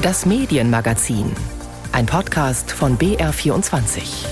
Das 0.00 0.24
Medienmagazin. 0.26 1.34
Ein 1.90 2.06
Podcast 2.06 2.70
von 2.70 2.96
BR24. 2.98 4.28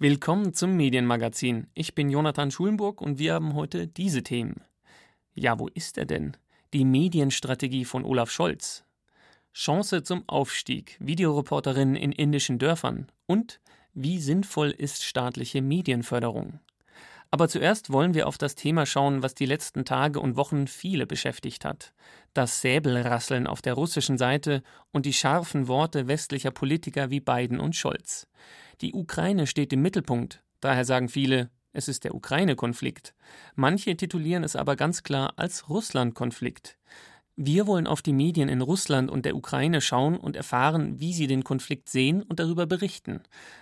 Willkommen 0.00 0.52
zum 0.52 0.76
Medienmagazin. 0.76 1.68
Ich 1.74 1.94
bin 1.94 2.10
Jonathan 2.10 2.50
Schulenburg 2.50 3.00
und 3.00 3.20
wir 3.20 3.34
haben 3.34 3.54
heute 3.54 3.86
diese 3.86 4.24
Themen. 4.24 4.62
Ja, 5.36 5.60
wo 5.60 5.68
ist 5.68 5.96
er 5.96 6.06
denn? 6.06 6.36
Die 6.72 6.84
Medienstrategie 6.84 7.84
von 7.84 8.04
Olaf 8.04 8.32
Scholz. 8.32 8.84
Chance 9.54 10.02
zum 10.02 10.28
Aufstieg, 10.28 10.96
Videoreporterin 10.98 11.94
in 11.94 12.10
indischen 12.10 12.58
Dörfern 12.58 13.06
und 13.26 13.60
wie 13.94 14.18
sinnvoll 14.18 14.72
ist 14.72 15.04
staatliche 15.04 15.62
Medienförderung? 15.62 16.58
Aber 17.36 17.50
zuerst 17.50 17.92
wollen 17.92 18.14
wir 18.14 18.28
auf 18.28 18.38
das 18.38 18.54
Thema 18.54 18.86
schauen, 18.86 19.22
was 19.22 19.34
die 19.34 19.44
letzten 19.44 19.84
Tage 19.84 20.20
und 20.20 20.36
Wochen 20.36 20.66
viele 20.66 21.06
beschäftigt 21.06 21.66
hat. 21.66 21.92
Das 22.32 22.62
Säbelrasseln 22.62 23.46
auf 23.46 23.60
der 23.60 23.74
russischen 23.74 24.16
Seite 24.16 24.62
und 24.90 25.04
die 25.04 25.12
scharfen 25.12 25.68
Worte 25.68 26.08
westlicher 26.08 26.50
Politiker 26.50 27.10
wie 27.10 27.20
Biden 27.20 27.60
und 27.60 27.76
Scholz. 27.76 28.26
Die 28.80 28.94
Ukraine 28.94 29.46
steht 29.46 29.70
im 29.74 29.82
Mittelpunkt, 29.82 30.42
daher 30.62 30.86
sagen 30.86 31.10
viele, 31.10 31.50
es 31.74 31.88
ist 31.88 32.04
der 32.04 32.14
Ukraine-Konflikt. 32.14 33.14
Manche 33.54 33.94
titulieren 33.98 34.42
es 34.42 34.56
aber 34.56 34.74
ganz 34.74 35.02
klar 35.02 35.34
als 35.36 35.68
Russland-Konflikt. 35.68 36.78
Wir 37.38 37.66
wollen 37.66 37.86
auf 37.86 38.00
die 38.00 38.14
Medien 38.14 38.48
in 38.48 38.62
Russland 38.62 39.10
und 39.10 39.26
der 39.26 39.36
Ukraine 39.36 39.82
schauen 39.82 40.16
und 40.16 40.36
erfahren, 40.36 41.00
wie 41.00 41.12
sie 41.12 41.26
den 41.26 41.44
Konflikt 41.44 41.90
sehen 41.90 42.22
und 42.22 42.40
darüber 42.40 42.64
berichten. 42.64 43.20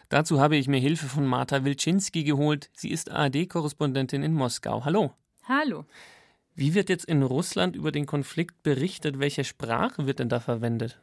Dazu 0.09 0.41
habe 0.41 0.57
ich 0.57 0.69
mir 0.69 0.79
Hilfe 0.79 1.07
von 1.07 1.27
Marta 1.27 1.65
Wilczynski 1.65 2.23
geholt. 2.23 2.71
Sie 2.77 2.91
ist 2.91 3.11
ARD-Korrespondentin 3.11 4.23
in 4.23 4.33
Moskau. 4.33 4.85
Hallo. 4.85 5.13
Hallo. 5.49 5.87
Wie 6.55 6.75
wird 6.75 6.89
jetzt 6.89 7.07
in 7.07 7.25
Russland 7.25 7.75
über 7.75 7.91
den 7.91 8.07
Konflikt 8.07 8.63
berichtet? 8.63 9.19
Welche 9.19 9.43
Sprache 9.43 10.07
wird 10.07 10.21
denn 10.21 10.29
da 10.29 10.39
verwendet? 10.39 11.01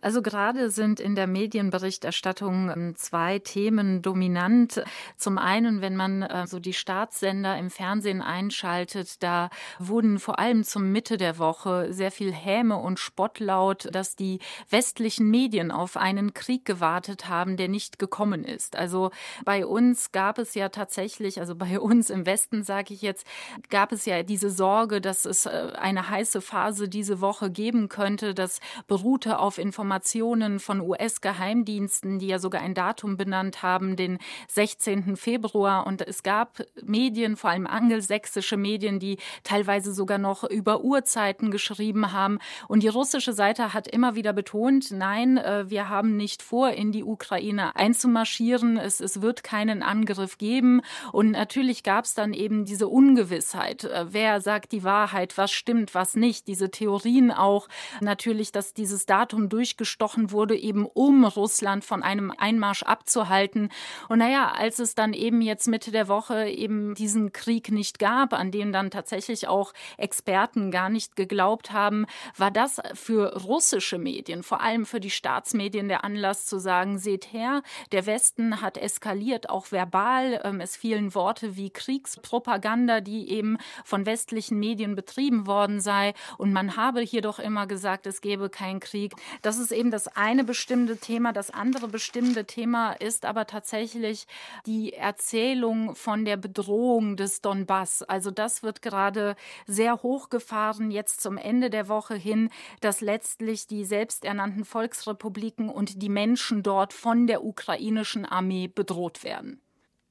Also 0.00 0.22
gerade 0.22 0.70
sind 0.70 1.00
in 1.00 1.14
der 1.14 1.26
Medienberichterstattung 1.26 2.70
ähm, 2.70 2.96
zwei 2.96 3.38
Themen 3.38 4.02
dominant. 4.02 4.82
Zum 5.16 5.38
einen, 5.38 5.80
wenn 5.80 5.96
man 5.96 6.22
äh, 6.22 6.46
so 6.46 6.60
die 6.60 6.72
Staatssender 6.72 7.58
im 7.58 7.70
Fernsehen 7.70 8.22
einschaltet, 8.22 9.22
da 9.22 9.50
wurden 9.78 10.18
vor 10.18 10.38
allem 10.38 10.64
zum 10.64 10.92
Mitte 10.92 11.16
der 11.16 11.38
Woche 11.38 11.92
sehr 11.92 12.10
viel 12.10 12.32
Häme 12.32 12.76
und 12.76 12.98
Spott 12.98 13.40
laut, 13.40 13.88
dass 13.92 14.16
die 14.16 14.38
westlichen 14.70 15.30
Medien 15.30 15.70
auf 15.70 15.96
einen 15.96 16.34
Krieg 16.34 16.64
gewartet 16.64 17.28
haben, 17.28 17.56
der 17.56 17.68
nicht 17.68 17.98
gekommen 17.98 18.44
ist. 18.44 18.76
Also 18.76 19.10
bei 19.44 19.66
uns 19.66 20.12
gab 20.12 20.38
es 20.38 20.54
ja 20.54 20.68
tatsächlich, 20.68 21.40
also 21.40 21.54
bei 21.54 21.80
uns 21.80 22.10
im 22.10 22.26
Westen 22.26 22.62
sage 22.62 22.94
ich 22.94 23.02
jetzt, 23.02 23.26
gab 23.70 23.92
es 23.92 24.04
ja 24.04 24.22
diese 24.22 24.50
Sorge, 24.50 25.00
dass 25.00 25.24
es 25.24 25.46
äh, 25.46 25.72
eine 25.76 26.08
heiße 26.08 26.40
Phase 26.40 26.88
diese 26.88 27.20
Woche 27.20 27.50
geben 27.50 27.88
könnte. 27.88 28.34
Das 28.34 28.60
beruhte 28.86 29.38
auf 29.38 29.58
Informationen 29.58 29.87
Informationen 29.88 30.60
von 30.60 30.82
US-Geheimdiensten, 30.82 32.18
die 32.18 32.26
ja 32.26 32.38
sogar 32.38 32.60
ein 32.60 32.74
Datum 32.74 33.16
benannt 33.16 33.62
haben, 33.62 33.96
den 33.96 34.18
16. 34.48 35.16
Februar. 35.16 35.86
Und 35.86 36.06
es 36.06 36.22
gab 36.22 36.62
Medien, 36.82 37.36
vor 37.36 37.48
allem 37.48 37.66
angelsächsische 37.66 38.58
Medien, 38.58 38.98
die 38.98 39.16
teilweise 39.44 39.94
sogar 39.94 40.18
noch 40.18 40.44
über 40.44 40.82
Uhrzeiten 40.84 41.50
geschrieben 41.50 42.12
haben. 42.12 42.38
Und 42.68 42.82
die 42.82 42.88
russische 42.88 43.32
Seite 43.32 43.72
hat 43.72 43.88
immer 43.88 44.14
wieder 44.14 44.34
betont, 44.34 44.90
nein, 44.90 45.38
äh, 45.38 45.70
wir 45.70 45.88
haben 45.88 46.18
nicht 46.18 46.42
vor, 46.42 46.72
in 46.72 46.92
die 46.92 47.02
Ukraine 47.02 47.74
einzumarschieren. 47.74 48.76
Es, 48.76 49.00
es 49.00 49.22
wird 49.22 49.42
keinen 49.42 49.82
Angriff 49.82 50.36
geben. 50.36 50.82
Und 51.12 51.30
natürlich 51.30 51.82
gab 51.82 52.04
es 52.04 52.12
dann 52.12 52.34
eben 52.34 52.66
diese 52.66 52.88
Ungewissheit. 52.88 53.84
Äh, 53.84 54.04
wer 54.10 54.42
sagt 54.42 54.72
die 54.72 54.84
Wahrheit? 54.84 55.38
Was 55.38 55.50
stimmt, 55.50 55.94
was 55.94 56.14
nicht? 56.14 56.46
Diese 56.46 56.70
Theorien 56.70 57.30
auch. 57.30 57.68
Natürlich, 58.02 58.52
dass 58.52 58.74
dieses 58.74 59.06
Datum 59.06 59.48
durch 59.48 59.77
durchgestochen 59.78 60.32
wurde, 60.32 60.56
eben 60.56 60.86
um 60.86 61.24
Russland 61.24 61.84
von 61.84 62.02
einem 62.02 62.32
Einmarsch 62.36 62.82
abzuhalten. 62.82 63.70
Und 64.08 64.18
naja, 64.18 64.52
als 64.52 64.78
es 64.78 64.94
dann 64.94 65.12
eben 65.12 65.40
jetzt 65.40 65.68
Mitte 65.68 65.90
der 65.90 66.08
Woche 66.08 66.48
eben 66.48 66.94
diesen 66.94 67.32
Krieg 67.32 67.70
nicht 67.70 67.98
gab, 67.98 68.32
an 68.32 68.50
den 68.50 68.72
dann 68.72 68.90
tatsächlich 68.90 69.48
auch 69.48 69.72
Experten 69.96 70.70
gar 70.70 70.88
nicht 70.88 71.16
geglaubt 71.16 71.72
haben, 71.72 72.06
war 72.36 72.50
das 72.50 72.80
für 72.94 73.36
russische 73.44 73.98
Medien, 73.98 74.42
vor 74.42 74.60
allem 74.60 74.86
für 74.86 75.00
die 75.00 75.10
Staatsmedien, 75.10 75.88
der 75.88 76.04
Anlass 76.04 76.46
zu 76.46 76.58
sagen, 76.58 76.98
seht 76.98 77.32
her, 77.32 77.62
der 77.92 78.06
Westen 78.06 78.60
hat 78.60 78.76
eskaliert, 78.76 79.50
auch 79.50 79.70
verbal. 79.70 80.40
Ähm, 80.44 80.60
es 80.60 80.76
fielen 80.76 81.14
Worte 81.14 81.56
wie 81.56 81.70
Kriegspropaganda, 81.70 83.00
die 83.00 83.30
eben 83.30 83.58
von 83.84 84.06
westlichen 84.06 84.58
Medien 84.58 84.94
betrieben 84.94 85.46
worden 85.46 85.80
sei. 85.80 86.14
Und 86.36 86.52
man 86.52 86.76
habe 86.76 87.00
hier 87.00 87.22
doch 87.22 87.38
immer 87.38 87.66
gesagt, 87.66 88.06
es 88.06 88.20
gäbe 88.20 88.50
keinen 88.50 88.80
Krieg. 88.80 89.12
Das 89.42 89.58
ist 89.58 89.67
eben 89.72 89.90
das 89.90 90.08
eine 90.08 90.44
bestimmte 90.44 90.96
Thema. 90.96 91.32
Das 91.32 91.50
andere 91.50 91.88
bestimmte 91.88 92.44
Thema 92.44 92.92
ist 92.92 93.24
aber 93.24 93.46
tatsächlich 93.46 94.26
die 94.66 94.92
Erzählung 94.92 95.94
von 95.94 96.24
der 96.24 96.36
Bedrohung 96.36 97.16
des 97.16 97.40
Donbass. 97.40 98.02
Also 98.02 98.30
das 98.30 98.62
wird 98.62 98.82
gerade 98.82 99.36
sehr 99.66 100.02
hochgefahren 100.02 100.90
jetzt 100.90 101.20
zum 101.20 101.36
Ende 101.36 101.70
der 101.70 101.88
Woche 101.88 102.14
hin, 102.14 102.50
dass 102.80 103.00
letztlich 103.00 103.66
die 103.66 103.84
selbsternannten 103.84 104.64
Volksrepubliken 104.64 105.68
und 105.68 106.02
die 106.02 106.08
Menschen 106.08 106.62
dort 106.62 106.92
von 106.92 107.26
der 107.26 107.44
ukrainischen 107.44 108.24
Armee 108.24 108.68
bedroht 108.68 109.24
werden. 109.24 109.60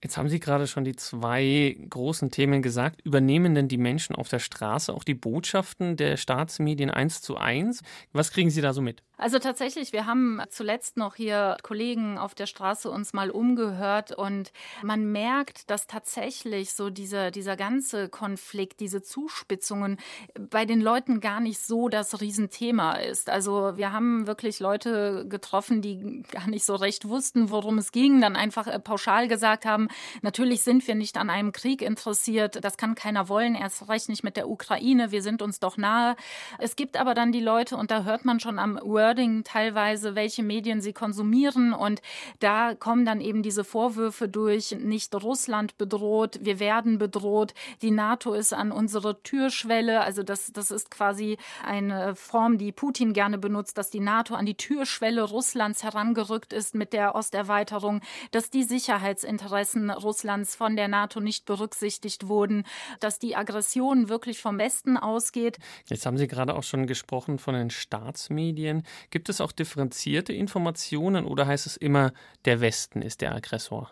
Jetzt 0.04 0.16
haben 0.16 0.30
Sie 0.30 0.40
gerade 0.40 0.68
schon 0.68 0.84
die 0.84 0.96
zwei 0.96 1.76
großen 1.90 2.30
Themen 2.30 2.62
gesagt. 2.62 3.02
Übernehmen 3.02 3.56
denn 3.56 3.68
die 3.68 3.80
Menschen 3.80 4.16
auf 4.16 4.30
der 4.30 4.38
Straße 4.38 4.94
auch 4.94 5.04
die 5.04 5.16
Botschaften 5.16 5.98
der 5.98 6.18
Staatsmedien 6.18 6.92
eins 6.92 7.22
zu 7.22 7.36
eins? 7.38 7.82
Was 8.14 8.32
kriegen 8.32 8.52
Sie 8.52 8.62
da 8.62 8.74
so 8.74 8.82
mit? 8.82 9.02
Also 9.20 9.40
tatsächlich, 9.40 9.94
wir 9.94 10.06
haben 10.06 10.40
zuletzt 10.50 10.96
noch 10.96 11.16
hier 11.16 11.58
Kollegen 11.64 12.20
auf 12.20 12.36
der 12.36 12.46
Straße 12.46 12.88
uns 12.92 13.14
mal 13.14 13.32
umgehört 13.32 14.12
und 14.12 14.52
man 14.84 15.12
merkt, 15.12 15.72
dass 15.72 15.88
tatsächlich 15.88 16.74
so 16.74 16.92
dieser, 16.92 17.32
dieser 17.32 17.56
ganze 17.56 18.10
Konflikt, 18.10 18.80
diese 18.80 19.02
Zuspitzungen 19.02 19.98
bei 20.40 20.66
den 20.66 20.82
Leuten 20.82 21.20
gar 21.20 21.40
nicht 21.40 21.60
so 21.60 21.90
das 21.90 22.22
Riesenthema 22.22 22.94
ist. 22.94 23.32
Also 23.32 23.76
wir 23.76 23.92
haben 23.92 24.28
wirklich 24.28 24.60
Leute 24.60 25.26
getroffen, 25.28 25.82
die 25.82 26.22
gar 26.30 26.48
nicht 26.48 26.66
so 26.66 26.76
recht 26.76 27.08
wussten, 27.08 27.50
worum 27.50 27.80
es 27.80 27.92
ging, 27.92 28.22
dann 28.22 28.36
einfach 28.36 28.68
äh, 28.68 28.80
pauschal 28.80 29.28
gesagt 29.28 29.66
haben, 29.66 29.87
natürlich 30.22 30.62
sind 30.62 30.88
wir 30.88 30.96
nicht 30.96 31.18
an 31.18 31.30
einem 31.30 31.52
Krieg 31.52 31.82
interessiert, 31.82 32.64
das 32.64 32.78
kann 32.78 32.96
keiner 32.96 33.30
wollen, 33.30 33.56
erst 33.56 33.90
recht 33.90 34.10
nicht 34.10 34.24
mit 34.24 34.38
der 34.38 34.48
Ukraine, 34.48 35.12
wir 35.12 35.22
sind 35.22 35.42
uns 35.42 35.60
doch 35.60 35.78
nahe. 35.78 36.16
Es 36.60 36.76
gibt 36.76 36.98
aber 36.98 37.14
dann 37.14 37.32
die 37.32 37.42
Leute, 37.42 37.78
und 37.78 37.90
da 37.92 38.04
hört 38.04 38.26
man 38.26 38.40
schon 38.40 38.60
am 38.60 38.80
Word 38.84 39.08
Wording 39.08 39.44
teilweise, 39.46 40.16
welche 40.16 40.44
Medien 40.44 40.82
sie 40.82 40.92
konsumieren. 40.92 41.74
Und 41.74 42.02
da 42.40 42.76
kommen 42.76 43.06
dann 43.06 43.22
eben 43.22 43.42
diese 43.42 43.64
Vorwürfe 43.64 44.28
durch, 44.28 44.72
nicht 44.72 45.16
Russland 45.16 45.78
bedroht, 45.78 46.40
wir 46.42 46.60
werden 46.60 46.98
bedroht, 46.98 47.54
die 47.82 47.92
NATO 47.92 48.34
ist 48.34 48.54
an 48.54 48.72
unserer 48.72 49.22
Türschwelle. 49.24 50.02
Also 50.02 50.24
das, 50.24 50.52
das 50.52 50.72
ist 50.72 50.92
quasi 50.92 51.38
eine 51.66 52.16
Form, 52.16 52.58
die 52.58 52.72
Putin 52.74 53.14
gerne 53.14 53.38
benutzt, 53.38 53.78
dass 53.78 53.90
die 53.90 54.02
NATO 54.02 54.36
an 54.36 54.46
die 54.46 54.56
Türschwelle 54.56 55.24
Russlands 55.24 55.84
herangerückt 55.84 56.52
ist 56.52 56.76
mit 56.76 56.92
der 56.92 57.16
Osterweiterung, 57.16 58.02
dass 58.32 58.50
die 58.50 58.64
Sicherheitsinteressen 58.64 59.77
Russlands 59.90 60.56
von 60.56 60.76
der 60.76 60.88
NATO 60.88 61.20
nicht 61.20 61.46
berücksichtigt 61.46 62.28
wurden, 62.28 62.64
dass 63.00 63.20
die 63.20 63.36
Aggression 63.36 64.10
wirklich 64.10 64.40
vom 64.40 64.58
Westen 64.58 64.98
ausgeht. 64.98 65.58
Jetzt 65.88 66.06
haben 66.06 66.18
Sie 66.18 66.28
gerade 66.28 66.56
auch 66.56 66.64
schon 66.64 66.88
gesprochen 66.88 67.40
von 67.40 67.54
den 67.54 67.70
Staatsmedien. 67.70 68.84
Gibt 69.10 69.30
es 69.30 69.42
auch 69.42 69.52
differenzierte 69.52 70.34
Informationen 70.34 71.26
oder 71.26 71.48
heißt 71.48 71.66
es 71.66 71.78
immer, 71.78 72.12
der 72.46 72.62
Westen 72.62 73.02
ist 73.02 73.22
der 73.22 73.34
Aggressor? 73.34 73.92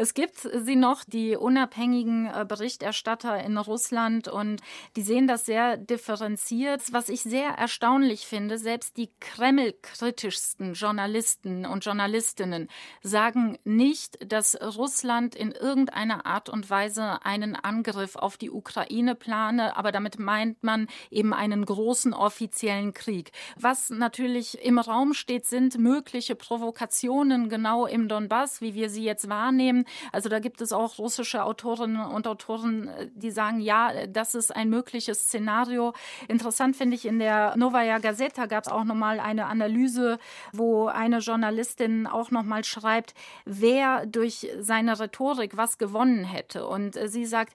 Es 0.00 0.14
gibt 0.14 0.38
sie 0.38 0.76
noch, 0.76 1.04
die 1.04 1.36
unabhängigen 1.36 2.26
äh, 2.26 2.46
Berichterstatter 2.48 3.44
in 3.44 3.58
Russland 3.58 4.28
und 4.28 4.62
die 4.96 5.02
sehen 5.02 5.26
das 5.26 5.44
sehr 5.44 5.76
differenziert. 5.76 6.80
Was 6.90 7.10
ich 7.10 7.20
sehr 7.20 7.50
erstaunlich 7.50 8.26
finde, 8.26 8.56
selbst 8.56 8.96
die 8.96 9.10
Kreml-kritischsten 9.20 10.72
Journalisten 10.72 11.66
und 11.66 11.84
Journalistinnen 11.84 12.68
sagen 13.02 13.58
nicht, 13.64 14.16
dass 14.26 14.58
Russland 14.58 15.34
in 15.34 15.52
irgendeiner 15.52 16.24
Art 16.24 16.48
und 16.48 16.70
Weise 16.70 17.22
einen 17.26 17.54
Angriff 17.54 18.16
auf 18.16 18.38
die 18.38 18.50
Ukraine 18.50 19.14
plane, 19.14 19.76
aber 19.76 19.92
damit 19.92 20.18
meint 20.18 20.62
man 20.62 20.86
eben 21.10 21.34
einen 21.34 21.66
großen 21.66 22.14
offiziellen 22.14 22.94
Krieg. 22.94 23.32
Was 23.58 23.90
natürlich 23.90 24.64
im 24.64 24.78
Raum 24.78 25.12
steht, 25.12 25.44
sind 25.44 25.76
mögliche 25.76 26.36
Provokationen 26.36 27.50
genau 27.50 27.84
im 27.84 28.08
Donbass, 28.08 28.62
wie 28.62 28.72
wir 28.72 28.88
sie 28.88 29.04
jetzt 29.04 29.28
wahrnehmen 29.28 29.84
also 30.12 30.28
da 30.28 30.38
gibt 30.38 30.60
es 30.60 30.72
auch 30.72 30.98
russische 30.98 31.44
Autorinnen 31.44 32.04
und 32.04 32.26
Autoren, 32.26 32.88
äh, 32.88 33.08
die 33.14 33.30
sagen, 33.30 33.60
ja, 33.60 34.06
das 34.06 34.34
ist 34.34 34.54
ein 34.54 34.70
mögliches 34.70 35.22
Szenario. 35.22 35.92
Interessant 36.28 36.76
finde 36.76 36.96
ich, 36.96 37.06
in 37.06 37.18
der 37.18 37.56
Novaya 37.56 37.98
Gazeta 37.98 38.46
gab 38.46 38.64
es 38.64 38.72
auch 38.72 38.84
nochmal 38.84 39.20
eine 39.20 39.46
Analyse, 39.46 40.18
wo 40.52 40.86
eine 40.86 41.18
Journalistin 41.18 42.06
auch 42.06 42.30
nochmal 42.30 42.64
schreibt, 42.64 43.14
wer 43.44 44.06
durch 44.06 44.48
seine 44.60 44.98
Rhetorik 44.98 45.56
was 45.56 45.78
gewonnen 45.78 46.24
hätte. 46.24 46.66
Und 46.66 46.96
äh, 46.96 47.08
sie 47.08 47.26
sagt, 47.26 47.54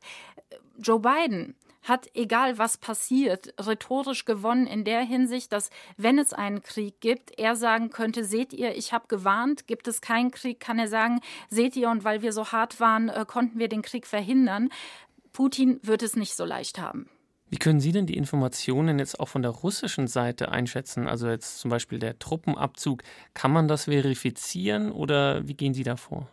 Joe 0.77 0.99
Biden 0.99 1.55
hat, 1.85 2.07
egal 2.13 2.57
was 2.57 2.77
passiert, 2.77 3.53
rhetorisch 3.59 4.25
gewonnen 4.25 4.67
in 4.67 4.83
der 4.83 5.01
Hinsicht, 5.01 5.53
dass 5.53 5.69
wenn 5.97 6.19
es 6.19 6.33
einen 6.33 6.61
Krieg 6.61 6.99
gibt, 6.99 7.37
er 7.39 7.55
sagen 7.55 7.89
könnte, 7.89 8.23
seht 8.23 8.53
ihr, 8.53 8.75
ich 8.75 8.91
habe 8.91 9.07
gewarnt, 9.07 9.67
gibt 9.67 9.87
es 9.87 10.01
keinen 10.01 10.31
Krieg, 10.31 10.59
kann 10.59 10.79
er 10.79 10.87
sagen, 10.87 11.21
seht 11.49 11.75
ihr, 11.75 11.89
und 11.89 12.03
weil 12.03 12.21
wir 12.21 12.33
so 12.33 12.51
hart 12.51 12.79
waren, 12.79 13.09
äh, 13.09 13.25
konnten 13.27 13.59
wir 13.59 13.69
den 13.69 13.81
Krieg 13.81 14.07
verhindern. 14.07 14.69
Putin 15.31 15.79
wird 15.83 16.03
es 16.03 16.15
nicht 16.15 16.35
so 16.35 16.45
leicht 16.45 16.79
haben. 16.79 17.09
Wie 17.47 17.57
können 17.57 17.79
Sie 17.79 17.91
denn 17.91 18.07
die 18.07 18.17
Informationen 18.17 18.97
jetzt 18.97 19.19
auch 19.19 19.27
von 19.27 19.43
der 19.43 19.51
russischen 19.51 20.07
Seite 20.07 20.51
einschätzen? 20.51 21.07
Also 21.07 21.29
jetzt 21.29 21.59
zum 21.59 21.69
Beispiel 21.69 21.99
der 21.99 22.17
Truppenabzug. 22.17 23.03
Kann 23.33 23.51
man 23.51 23.67
das 23.67 23.85
verifizieren 23.85 24.91
oder 24.91 25.47
wie 25.47 25.53
gehen 25.53 25.73
Sie 25.73 25.83
da 25.83 25.95
vor? 25.95 26.27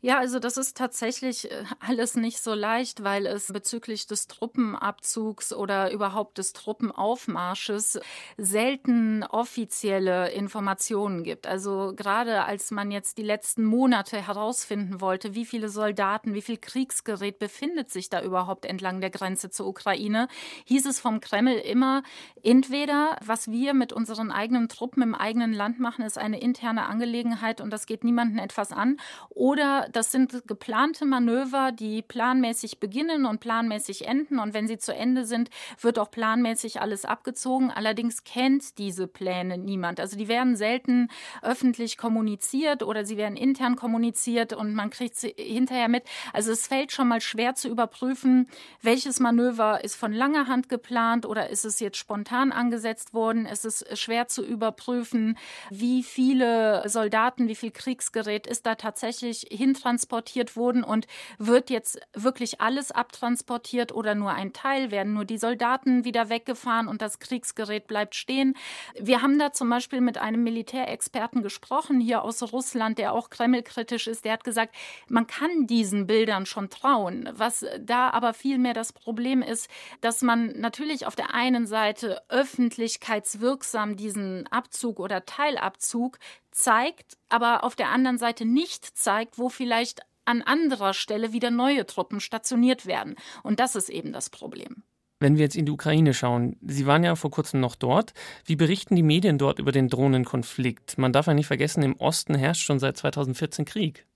Ja, 0.00 0.18
also 0.18 0.38
das 0.38 0.56
ist 0.56 0.76
tatsächlich 0.76 1.50
äh, 1.50 1.64
alles 1.80 2.14
nicht 2.16 2.40
so 2.40 2.54
leicht, 2.54 3.02
weil 3.02 3.26
es 3.26 3.48
bezüglich 3.52 4.06
des 4.06 4.26
Truppenabzugs 4.28 5.52
oder 5.52 5.90
überhaupt 5.92 6.38
des 6.38 6.52
Truppenaufmarsches 6.52 7.98
selten 8.36 9.24
offizielle 9.24 10.30
Informationen 10.30 11.24
gibt. 11.24 11.46
Also 11.46 11.92
gerade 11.96 12.44
als 12.44 12.70
man 12.70 12.90
jetzt 12.92 13.18
die 13.18 13.22
letzten 13.22 13.64
Monate 13.64 14.24
herausfinden 14.24 15.00
wollte, 15.00 15.34
wie 15.34 15.44
viele 15.44 15.68
Soldaten, 15.68 16.34
wie 16.34 16.42
viel 16.42 16.58
Kriegsgerät 16.58 17.38
befindet 17.38 17.90
sich 17.90 18.08
da 18.08 18.22
überhaupt 18.22 18.66
entlang 18.66 19.00
der 19.00 19.10
Grenze 19.10 19.50
zur 19.50 19.66
Ukraine, 19.66 20.28
hieß 20.66 20.86
es 20.86 21.00
vom 21.00 21.20
Kreml 21.20 21.54
immer, 21.54 22.02
entweder 22.42 23.16
was 23.24 23.50
wir 23.50 23.74
mit 23.74 23.92
unseren 23.92 24.30
eigenen 24.30 24.68
Truppen 24.68 25.02
im 25.02 25.14
eigenen 25.14 25.52
Land 25.52 25.80
machen, 25.80 26.04
ist 26.04 26.18
eine 26.18 26.40
interne 26.40 26.86
Angelegenheit 26.86 27.60
und 27.60 27.70
das 27.72 27.86
geht 27.86 28.04
niemanden 28.04 28.38
etwas 28.38 28.70
an, 28.72 28.96
oder 29.30 29.57
oder 29.58 29.88
das 29.90 30.12
sind 30.12 30.46
geplante 30.46 31.04
Manöver, 31.04 31.72
die 31.72 32.02
planmäßig 32.02 32.78
beginnen 32.78 33.26
und 33.26 33.40
planmäßig 33.40 34.06
enden. 34.06 34.38
Und 34.38 34.54
wenn 34.54 34.68
sie 34.68 34.78
zu 34.78 34.94
Ende 34.94 35.24
sind, 35.24 35.50
wird 35.80 35.98
auch 35.98 36.10
planmäßig 36.10 36.80
alles 36.80 37.04
abgezogen. 37.04 37.72
Allerdings 37.72 38.22
kennt 38.22 38.78
diese 38.78 39.08
Pläne 39.08 39.58
niemand. 39.58 39.98
Also 39.98 40.16
die 40.16 40.28
werden 40.28 40.54
selten 40.54 41.08
öffentlich 41.42 41.98
kommuniziert 41.98 42.84
oder 42.84 43.04
sie 43.04 43.16
werden 43.16 43.36
intern 43.36 43.74
kommuniziert 43.74 44.52
und 44.52 44.74
man 44.74 44.90
kriegt 44.90 45.16
sie 45.16 45.34
hinterher 45.36 45.88
mit. 45.88 46.04
Also 46.32 46.52
es 46.52 46.68
fällt 46.68 46.92
schon 46.92 47.08
mal 47.08 47.20
schwer 47.20 47.56
zu 47.56 47.68
überprüfen, 47.68 48.48
welches 48.80 49.18
Manöver 49.18 49.82
ist 49.82 49.96
von 49.96 50.12
langer 50.12 50.46
Hand 50.46 50.68
geplant 50.68 51.26
oder 51.26 51.50
ist 51.50 51.64
es 51.64 51.80
jetzt 51.80 51.96
spontan 51.96 52.52
angesetzt 52.52 53.12
worden. 53.12 53.44
Es 53.44 53.64
ist 53.64 53.98
schwer 53.98 54.28
zu 54.28 54.44
überprüfen, 54.44 55.36
wie 55.70 56.04
viele 56.04 56.88
Soldaten, 56.88 57.48
wie 57.48 57.56
viel 57.56 57.72
Kriegsgerät 57.72 58.46
ist 58.46 58.64
da 58.64 58.76
tatsächlich 58.76 59.47
hintransportiert 59.50 60.56
wurden 60.56 60.84
und 60.84 61.06
wird 61.38 61.70
jetzt 61.70 62.00
wirklich 62.14 62.60
alles 62.60 62.90
abtransportiert 62.90 63.92
oder 63.92 64.14
nur 64.14 64.32
ein 64.32 64.52
Teil? 64.52 64.90
Werden 64.90 65.14
nur 65.14 65.24
die 65.24 65.38
Soldaten 65.38 66.04
wieder 66.04 66.28
weggefahren 66.28 66.88
und 66.88 67.02
das 67.02 67.18
Kriegsgerät 67.18 67.86
bleibt 67.86 68.14
stehen? 68.14 68.54
Wir 68.98 69.22
haben 69.22 69.38
da 69.38 69.52
zum 69.52 69.70
Beispiel 69.70 70.00
mit 70.00 70.18
einem 70.18 70.42
Militärexperten 70.42 71.42
gesprochen, 71.42 72.00
hier 72.00 72.22
aus 72.22 72.42
Russland, 72.52 72.98
der 72.98 73.12
auch 73.12 73.30
kremlkritisch 73.30 74.06
ist. 74.06 74.24
Der 74.24 74.32
hat 74.32 74.44
gesagt, 74.44 74.74
man 75.08 75.26
kann 75.26 75.66
diesen 75.66 76.06
Bildern 76.06 76.46
schon 76.46 76.70
trauen. 76.70 77.28
Was 77.32 77.64
da 77.80 78.10
aber 78.10 78.34
vielmehr 78.34 78.74
das 78.74 78.92
Problem 78.92 79.42
ist, 79.42 79.68
dass 80.00 80.22
man 80.22 80.58
natürlich 80.58 81.06
auf 81.06 81.16
der 81.16 81.34
einen 81.34 81.66
Seite 81.66 82.22
öffentlichkeitswirksam 82.28 83.96
diesen 83.96 84.46
Abzug 84.48 85.00
oder 85.00 85.24
Teilabzug 85.24 86.18
zeigt, 86.58 87.16
aber 87.28 87.64
auf 87.64 87.76
der 87.76 87.90
anderen 87.90 88.18
Seite 88.18 88.44
nicht 88.44 88.84
zeigt, 88.84 89.38
wo 89.38 89.48
vielleicht 89.48 90.00
an 90.24 90.42
anderer 90.42 90.92
Stelle 90.92 91.32
wieder 91.32 91.50
neue 91.50 91.86
Truppen 91.86 92.20
stationiert 92.20 92.86
werden. 92.86 93.14
Und 93.42 93.60
das 93.60 93.76
ist 93.76 93.88
eben 93.88 94.12
das 94.12 94.28
Problem. 94.28 94.82
Wenn 95.20 95.36
wir 95.36 95.42
jetzt 95.44 95.56
in 95.56 95.66
die 95.66 95.72
Ukraine 95.72 96.14
schauen, 96.14 96.56
Sie 96.60 96.86
waren 96.86 97.02
ja 97.02 97.16
vor 97.16 97.30
kurzem 97.30 97.60
noch 97.60 97.74
dort. 97.74 98.12
Wie 98.44 98.54
berichten 98.54 98.94
die 98.94 99.02
Medien 99.02 99.38
dort 99.38 99.58
über 99.58 99.72
den 99.72 99.88
Drohnenkonflikt? 99.88 100.98
Man 100.98 101.12
darf 101.12 101.26
ja 101.26 101.34
nicht 101.34 101.48
vergessen, 101.48 101.82
im 101.82 101.96
Osten 101.96 102.34
herrscht 102.34 102.62
schon 102.62 102.78
seit 102.78 102.96
2014 102.96 103.64
Krieg. 103.64 104.06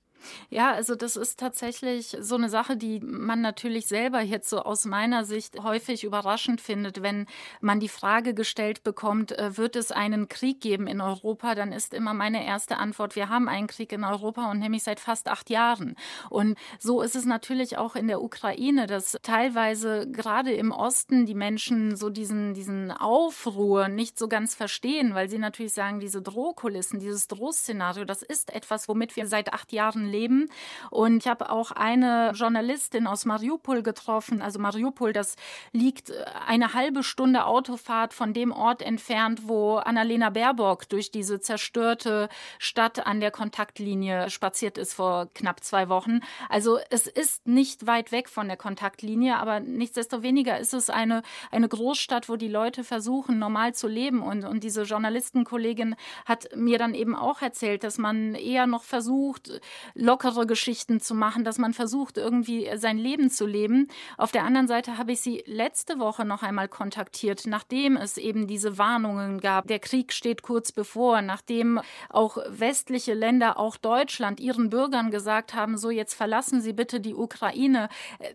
Ja, 0.51 0.73
also 0.73 0.95
das 0.95 1.17
ist 1.17 1.39
tatsächlich 1.39 2.17
so 2.21 2.35
eine 2.37 2.49
Sache, 2.49 2.77
die 2.77 3.01
man 3.01 3.41
natürlich 3.41 3.87
selber 3.87 4.21
jetzt 4.21 4.49
so 4.49 4.61
aus 4.61 4.85
meiner 4.85 5.25
Sicht 5.25 5.63
häufig 5.63 6.05
überraschend 6.05 6.61
findet, 6.61 7.03
wenn 7.03 7.27
man 7.61 7.81
die 7.81 7.89
Frage 7.89 8.35
gestellt 8.35 8.83
bekommt, 8.83 9.33
äh, 9.39 9.57
wird 9.57 9.77
es 9.77 9.93
einen 9.93 10.29
Krieg 10.29 10.61
geben 10.61 10.87
in 10.87 11.01
Europa, 11.01 11.55
dann 11.55 11.73
ist 11.73 11.95
immer 11.95 12.15
meine 12.15 12.47
erste 12.47 12.79
Antwort, 12.79 13.17
wir 13.17 13.29
haben 13.29 13.49
einen 13.49 13.67
Krieg 13.67 13.93
in 13.93 14.05
Europa 14.05 14.51
und 14.51 14.59
nämlich 14.59 14.83
seit 14.83 15.01
fast 15.01 15.29
acht 15.29 15.51
Jahren. 15.51 15.97
Und 16.31 16.59
so 16.79 17.03
ist 17.03 17.17
es 17.17 17.25
natürlich 17.25 17.79
auch 17.79 17.97
in 17.97 18.09
der 18.09 18.23
Ukraine, 18.23 18.87
dass 18.87 19.17
teilweise 19.23 20.07
gerade 20.11 20.53
im 20.53 20.71
Osten 20.71 21.27
die 21.27 21.35
Menschen 21.35 21.97
so 21.97 22.11
diesen, 22.11 22.55
diesen 22.55 22.91
Aufruhr 22.91 23.89
nicht 23.89 24.19
so 24.19 24.29
ganz 24.29 24.55
verstehen, 24.55 25.15
weil 25.15 25.29
sie 25.29 25.39
natürlich 25.39 25.73
sagen, 25.73 26.01
diese 26.01 26.23
Drohkulissen, 26.23 27.01
dieses 27.01 27.29
Drohszenario, 27.29 28.05
das 28.05 28.23
ist 28.23 28.53
etwas, 28.55 28.89
womit 28.89 29.17
wir 29.17 29.27
seit 29.27 29.53
acht 29.53 29.73
Jahren 29.73 30.12
Leben. 30.13 30.49
Und 30.91 31.19
ich 31.19 31.29
habe 31.29 31.51
auch 31.51 31.73
eine 31.73 32.33
Journalistin 32.35 33.07
aus 33.07 33.25
Mariupol 33.25 33.83
getroffen. 33.83 34.43
Also 34.43 34.59
Mariupol, 34.61 35.13
das 35.13 35.37
liegt 35.73 36.11
äh, 36.11 36.25
eine 36.47 36.75
halbe 36.75 37.03
Stunde 37.03 37.47
Autofahrt 37.47 38.13
von 38.15 38.33
dem 38.33 38.53
Ort 38.53 38.83
entfernt, 38.83 39.49
wo 39.49 39.77
Annalena 39.77 40.31
Baerbock 40.31 40.89
durch 40.89 41.11
diese 41.11 41.41
zerstörte 41.41 42.29
Stadt 42.59 43.07
an 43.07 43.21
der 43.21 43.31
Kontaktlinie 43.31 44.31
spaziert 44.31 44.79
ist 44.79 44.95
vor 44.95 45.29
knapp 45.35 45.65
zwei 45.65 45.89
Wochen. 45.89 46.21
Also 46.49 46.79
es 46.91 47.07
ist 47.07 47.47
nicht 47.47 47.87
weit 47.87 48.13
weg 48.13 48.29
von 48.29 48.49
der 48.49 48.57
Kontaktlinie, 48.57 49.37
aber 49.37 49.61
nichtsdestoweniger 49.61 50.59
ist 50.59 50.75
es 50.75 50.91
eine, 50.91 51.23
eine 51.51 51.69
Großstadt, 51.69 52.29
wo 52.29 52.37
die 52.37 52.49
Leute 52.49 52.85
versuchen, 52.85 53.39
normal 53.39 53.75
zu 53.75 53.89
leben. 53.89 54.23
Und, 54.23 54.45
und 54.45 54.63
diese 54.63 54.83
Journalistenkollegin 54.83 55.97
hat 56.27 56.49
mir 56.55 56.79
dann 56.79 56.95
eben 56.95 57.17
auch 57.17 57.43
erzählt, 57.43 57.85
dass 57.85 57.99
man 57.99 58.35
eher 58.35 58.67
noch 58.67 58.85
versucht, 58.85 59.61
lockere 60.03 60.47
Geschichten 60.47 61.01
zu 61.01 61.15
machen, 61.15 61.45
dass 61.45 61.59
man 61.59 61.75
versucht, 61.75 62.19
irgendwie 62.19 62.69
sein 62.75 62.99
Leben 62.99 63.31
zu 63.31 63.47
leben. 63.47 63.87
Auf 64.19 64.33
der 64.33 64.43
anderen 64.43 64.67
Seite 64.67 64.99
habe 64.99 65.13
ich 65.13 65.21
sie 65.21 65.45
letzte 65.47 66.01
Woche 66.01 66.25
noch 66.25 66.43
einmal 66.43 66.67
kontaktiert, 66.67 67.47
nachdem 67.47 67.97
es 67.97 68.17
eben 68.17 68.49
diese 68.49 68.79
Warnungen 68.79 69.41
gab. 69.41 69.69
Der 69.69 69.79
Krieg 69.79 70.13
steht 70.13 70.43
kurz 70.43 70.73
bevor, 70.73 71.23
nachdem 71.23 71.81
auch 72.09 72.39
westliche 72.49 73.15
Länder, 73.15 73.59
auch 73.61 73.77
Deutschland, 73.77 74.41
ihren 74.41 74.71
Bürgern 74.71 75.13
gesagt 75.13 75.55
haben, 75.55 75.79
so 75.79 75.89
jetzt 75.91 76.15
verlassen 76.15 76.61
Sie 76.61 76.73
bitte 76.73 76.99
die 76.99 77.15
Ukraine. 77.15 77.89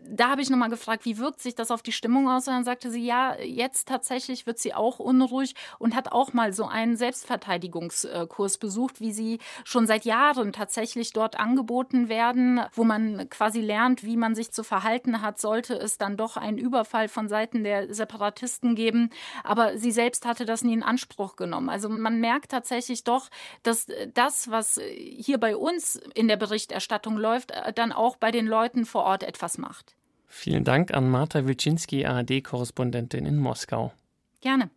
Da 0.08 0.30
habe 0.30 0.40
ich 0.40 0.48
nochmal 0.48 0.70
gefragt, 0.70 1.04
wie 1.04 1.18
wirkt 1.18 1.42
sich 1.42 1.54
das 1.54 1.70
auf 1.70 1.82
die 1.82 1.92
Stimmung 1.92 2.30
aus? 2.30 2.48
Und 2.48 2.54
dann 2.54 2.64
sagte 2.64 2.90
sie, 2.90 3.04
ja, 3.04 3.36
jetzt 3.40 3.88
tatsächlich 3.88 4.46
wird 4.46 4.58
sie 4.58 4.72
auch 4.72 4.98
unruhig 4.98 5.54
und 5.78 5.94
hat 5.94 6.12
auch 6.12 6.32
mal 6.32 6.54
so 6.54 6.66
einen 6.66 6.96
Selbstverteidigungskurs 6.96 8.56
besucht, 8.56 9.02
wie 9.02 9.12
sie 9.12 9.38
schon 9.64 9.86
seit 9.86 10.06
Jahren 10.06 10.54
tatsächlich 10.54 11.12
dort 11.12 11.38
angekommen 11.38 11.57
angeboten 11.58 12.08
werden, 12.08 12.60
wo 12.72 12.84
man 12.84 13.28
quasi 13.30 13.60
lernt, 13.60 14.04
wie 14.04 14.16
man 14.16 14.34
sich 14.34 14.52
zu 14.52 14.62
verhalten 14.62 15.22
hat, 15.22 15.40
sollte 15.40 15.74
es 15.74 15.98
dann 15.98 16.16
doch 16.16 16.36
einen 16.36 16.56
Überfall 16.56 17.08
von 17.08 17.28
Seiten 17.28 17.64
der 17.64 17.92
Separatisten 17.92 18.76
geben. 18.76 19.10
Aber 19.42 19.76
sie 19.76 19.90
selbst 19.90 20.24
hatte 20.24 20.44
das 20.44 20.62
nie 20.62 20.74
in 20.74 20.82
Anspruch 20.84 21.34
genommen. 21.34 21.68
Also 21.68 21.88
man 21.88 22.20
merkt 22.20 22.52
tatsächlich 22.52 23.02
doch, 23.02 23.28
dass 23.64 23.86
das, 24.14 24.50
was 24.50 24.80
hier 24.96 25.38
bei 25.38 25.56
uns 25.56 25.96
in 26.14 26.28
der 26.28 26.36
Berichterstattung 26.36 27.16
läuft, 27.16 27.52
dann 27.74 27.92
auch 27.92 28.16
bei 28.16 28.30
den 28.30 28.46
Leuten 28.46 28.86
vor 28.86 29.02
Ort 29.02 29.24
etwas 29.24 29.58
macht. 29.58 29.96
Vielen 30.28 30.62
Dank 30.62 30.94
an 30.94 31.10
Marta 31.10 31.44
Wilczynski, 31.44 32.06
ARD-Korrespondentin 32.06 33.26
in 33.26 33.38
Moskau. 33.38 33.92
Gerne. 34.40 34.70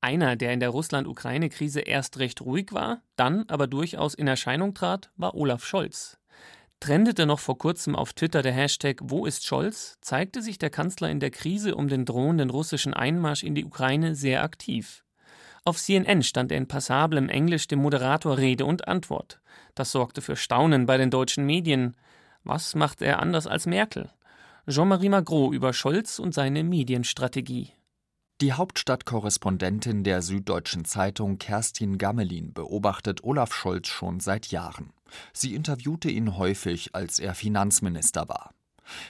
Einer, 0.00 0.36
der 0.36 0.52
in 0.52 0.60
der 0.60 0.68
Russland-Ukraine-Krise 0.68 1.80
erst 1.80 2.18
recht 2.18 2.40
ruhig 2.40 2.72
war, 2.72 3.02
dann 3.16 3.44
aber 3.48 3.66
durchaus 3.66 4.14
in 4.14 4.28
Erscheinung 4.28 4.74
trat, 4.74 5.10
war 5.16 5.34
Olaf 5.34 5.64
Scholz. 5.64 6.18
Trendete 6.78 7.26
noch 7.26 7.40
vor 7.40 7.58
kurzem 7.58 7.96
auf 7.96 8.12
Twitter 8.12 8.42
der 8.42 8.52
Hashtag 8.52 9.00
Wo 9.02 9.26
ist 9.26 9.44
Scholz, 9.44 9.98
zeigte 10.00 10.42
sich 10.42 10.58
der 10.58 10.70
Kanzler 10.70 11.10
in 11.10 11.18
der 11.18 11.32
Krise 11.32 11.74
um 11.74 11.88
den 11.88 12.04
drohenden 12.04 12.50
russischen 12.50 12.94
Einmarsch 12.94 13.42
in 13.42 13.56
die 13.56 13.64
Ukraine 13.64 14.14
sehr 14.14 14.44
aktiv. 14.44 15.02
Auf 15.64 15.78
CNN 15.78 16.22
stand 16.22 16.52
er 16.52 16.58
in 16.58 16.68
passablem 16.68 17.28
Englisch 17.28 17.66
dem 17.66 17.80
Moderator 17.80 18.38
Rede 18.38 18.64
und 18.64 18.86
Antwort. 18.86 19.40
Das 19.74 19.90
sorgte 19.90 20.22
für 20.22 20.36
Staunen 20.36 20.86
bei 20.86 20.96
den 20.96 21.10
deutschen 21.10 21.44
Medien. 21.44 21.96
Was 22.44 22.76
macht 22.76 23.02
er 23.02 23.18
anders 23.20 23.48
als 23.48 23.66
Merkel? 23.66 24.08
Jean-Marie 24.68 25.08
Magro 25.08 25.52
über 25.52 25.72
Scholz 25.72 26.20
und 26.20 26.32
seine 26.32 26.62
Medienstrategie. 26.62 27.72
Die 28.40 28.52
Hauptstadtkorrespondentin 28.52 30.04
der 30.04 30.22
Süddeutschen 30.22 30.84
Zeitung 30.84 31.38
Kerstin 31.38 31.98
Gammelin 31.98 32.52
beobachtet 32.52 33.24
Olaf 33.24 33.52
Scholz 33.52 33.88
schon 33.88 34.20
seit 34.20 34.52
Jahren. 34.52 34.92
Sie 35.32 35.56
interviewte 35.56 36.08
ihn 36.08 36.36
häufig, 36.36 36.94
als 36.94 37.18
er 37.18 37.34
Finanzminister 37.34 38.28
war. 38.28 38.54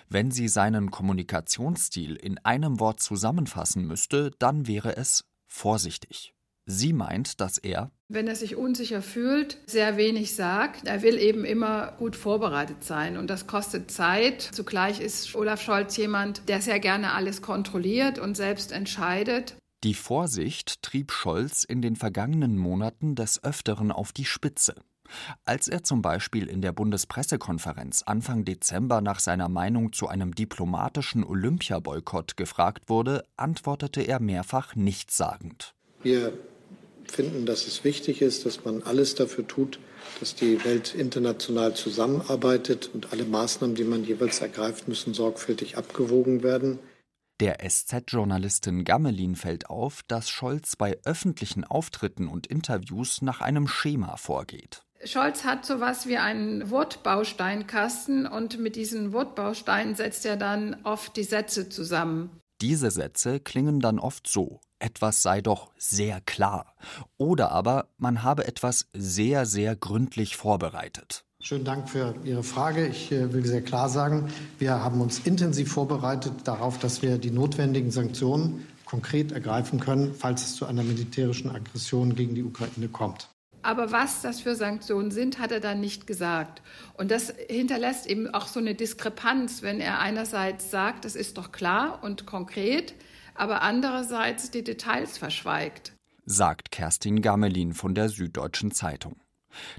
Wenn 0.08 0.30
sie 0.30 0.48
seinen 0.48 0.90
Kommunikationsstil 0.90 2.16
in 2.16 2.38
einem 2.38 2.80
Wort 2.80 3.00
zusammenfassen 3.00 3.86
müsste, 3.86 4.30
dann 4.38 4.66
wäre 4.66 4.96
es 4.96 5.26
vorsichtig. 5.46 6.32
Sie 6.70 6.92
meint, 6.92 7.40
dass 7.40 7.56
er, 7.56 7.90
wenn 8.10 8.28
er 8.28 8.36
sich 8.36 8.56
unsicher 8.56 9.00
fühlt, 9.00 9.56
sehr 9.66 9.96
wenig 9.96 10.34
sagt. 10.34 10.86
Er 10.86 11.00
will 11.00 11.18
eben 11.18 11.46
immer 11.46 11.92
gut 11.98 12.14
vorbereitet 12.14 12.84
sein 12.84 13.16
und 13.16 13.30
das 13.30 13.46
kostet 13.46 13.90
Zeit. 13.90 14.42
Zugleich 14.42 15.00
ist 15.00 15.34
Olaf 15.34 15.62
Scholz 15.62 15.96
jemand, 15.96 16.46
der 16.46 16.60
sehr 16.60 16.78
gerne 16.78 17.14
alles 17.14 17.40
kontrolliert 17.40 18.18
und 18.18 18.36
selbst 18.36 18.70
entscheidet. 18.72 19.56
Die 19.82 19.94
Vorsicht 19.94 20.82
trieb 20.82 21.10
Scholz 21.10 21.64
in 21.64 21.80
den 21.80 21.96
vergangenen 21.96 22.58
Monaten 22.58 23.14
des 23.14 23.42
Öfteren 23.42 23.90
auf 23.90 24.12
die 24.12 24.26
Spitze. 24.26 24.74
Als 25.46 25.68
er 25.68 25.84
zum 25.84 26.02
Beispiel 26.02 26.48
in 26.48 26.60
der 26.60 26.72
Bundespressekonferenz 26.72 28.02
Anfang 28.02 28.44
Dezember 28.44 29.00
nach 29.00 29.20
seiner 29.20 29.48
Meinung 29.48 29.94
zu 29.94 30.06
einem 30.06 30.34
diplomatischen 30.34 31.24
Olympiaboykott 31.24 32.36
gefragt 32.36 32.90
wurde, 32.90 33.24
antwortete 33.38 34.02
er 34.02 34.20
mehrfach 34.20 34.76
nichtssagend. 34.76 35.74
Wir 36.02 36.32
finden, 37.12 37.46
dass 37.46 37.66
es 37.66 37.84
wichtig 37.84 38.22
ist, 38.22 38.46
dass 38.46 38.64
man 38.64 38.82
alles 38.82 39.14
dafür 39.14 39.46
tut, 39.46 39.78
dass 40.20 40.34
die 40.34 40.64
Welt 40.64 40.94
international 40.94 41.74
zusammenarbeitet 41.74 42.90
und 42.92 43.12
alle 43.12 43.24
Maßnahmen, 43.24 43.76
die 43.76 43.84
man 43.84 44.04
jeweils 44.04 44.40
ergreift, 44.40 44.88
müssen 44.88 45.14
sorgfältig 45.14 45.76
abgewogen 45.76 46.42
werden. 46.42 46.78
Der 47.40 47.58
SZ-Journalistin 47.60 48.82
Gammelin 48.82 49.36
fällt 49.36 49.70
auf, 49.70 50.02
dass 50.08 50.28
Scholz 50.28 50.74
bei 50.74 50.98
öffentlichen 51.04 51.62
Auftritten 51.64 52.26
und 52.26 52.48
Interviews 52.48 53.22
nach 53.22 53.40
einem 53.40 53.68
Schema 53.68 54.16
vorgeht. 54.16 54.82
Scholz 55.04 55.44
hat 55.44 55.64
sowas 55.64 56.08
wie 56.08 56.16
einen 56.16 56.70
Wortbausteinkasten 56.70 58.26
und 58.26 58.58
mit 58.58 58.74
diesen 58.74 59.12
Wortbausteinen 59.12 59.94
setzt 59.94 60.26
er 60.26 60.36
dann 60.36 60.78
oft 60.82 61.16
die 61.16 61.22
Sätze 61.22 61.68
zusammen. 61.68 62.40
Diese 62.60 62.90
Sätze 62.90 63.38
klingen 63.38 63.78
dann 63.78 64.00
oft 64.00 64.26
so 64.26 64.60
etwas 64.80 65.22
sei 65.22 65.40
doch 65.40 65.70
sehr 65.76 66.20
klar. 66.20 66.74
Oder 67.16 67.50
aber 67.52 67.88
man 67.98 68.22
habe 68.22 68.46
etwas 68.46 68.88
sehr, 68.92 69.46
sehr 69.46 69.76
gründlich 69.76 70.36
vorbereitet. 70.36 71.24
Schönen 71.40 71.64
Dank 71.64 71.88
für 71.88 72.16
Ihre 72.24 72.42
Frage. 72.42 72.88
Ich 72.88 73.12
äh, 73.12 73.32
will 73.32 73.46
sehr 73.46 73.62
klar 73.62 73.88
sagen, 73.88 74.28
wir 74.58 74.82
haben 74.82 75.00
uns 75.00 75.20
intensiv 75.20 75.72
vorbereitet 75.72 76.32
darauf, 76.44 76.78
dass 76.78 77.00
wir 77.00 77.18
die 77.18 77.30
notwendigen 77.30 77.92
Sanktionen 77.92 78.66
konkret 78.84 79.30
ergreifen 79.30 79.78
können, 79.78 80.14
falls 80.14 80.42
es 80.42 80.56
zu 80.56 80.66
einer 80.66 80.82
militärischen 80.82 81.50
Aggression 81.50 82.16
gegen 82.16 82.34
die 82.34 82.42
Ukraine 82.42 82.88
kommt. 82.88 83.28
Aber 83.62 83.92
was 83.92 84.22
das 84.22 84.40
für 84.40 84.54
Sanktionen 84.54 85.10
sind, 85.10 85.38
hat 85.38 85.52
er 85.52 85.60
dann 85.60 85.80
nicht 85.80 86.06
gesagt. 86.06 86.62
Und 86.94 87.10
das 87.10 87.32
hinterlässt 87.48 88.06
eben 88.06 88.32
auch 88.32 88.46
so 88.46 88.60
eine 88.60 88.74
Diskrepanz, 88.74 89.62
wenn 89.62 89.80
er 89.80 89.98
einerseits 89.98 90.70
sagt, 90.70 91.04
es 91.04 91.16
ist 91.16 91.38
doch 91.38 91.52
klar 91.52 92.02
und 92.02 92.26
konkret, 92.26 92.94
aber 93.34 93.62
andererseits 93.62 94.50
die 94.50 94.64
Details 94.64 95.18
verschweigt. 95.18 95.92
Sagt 96.24 96.70
Kerstin 96.70 97.22
Gammelin 97.22 97.72
von 97.72 97.94
der 97.94 98.08
Süddeutschen 98.08 98.70
Zeitung. 98.70 99.16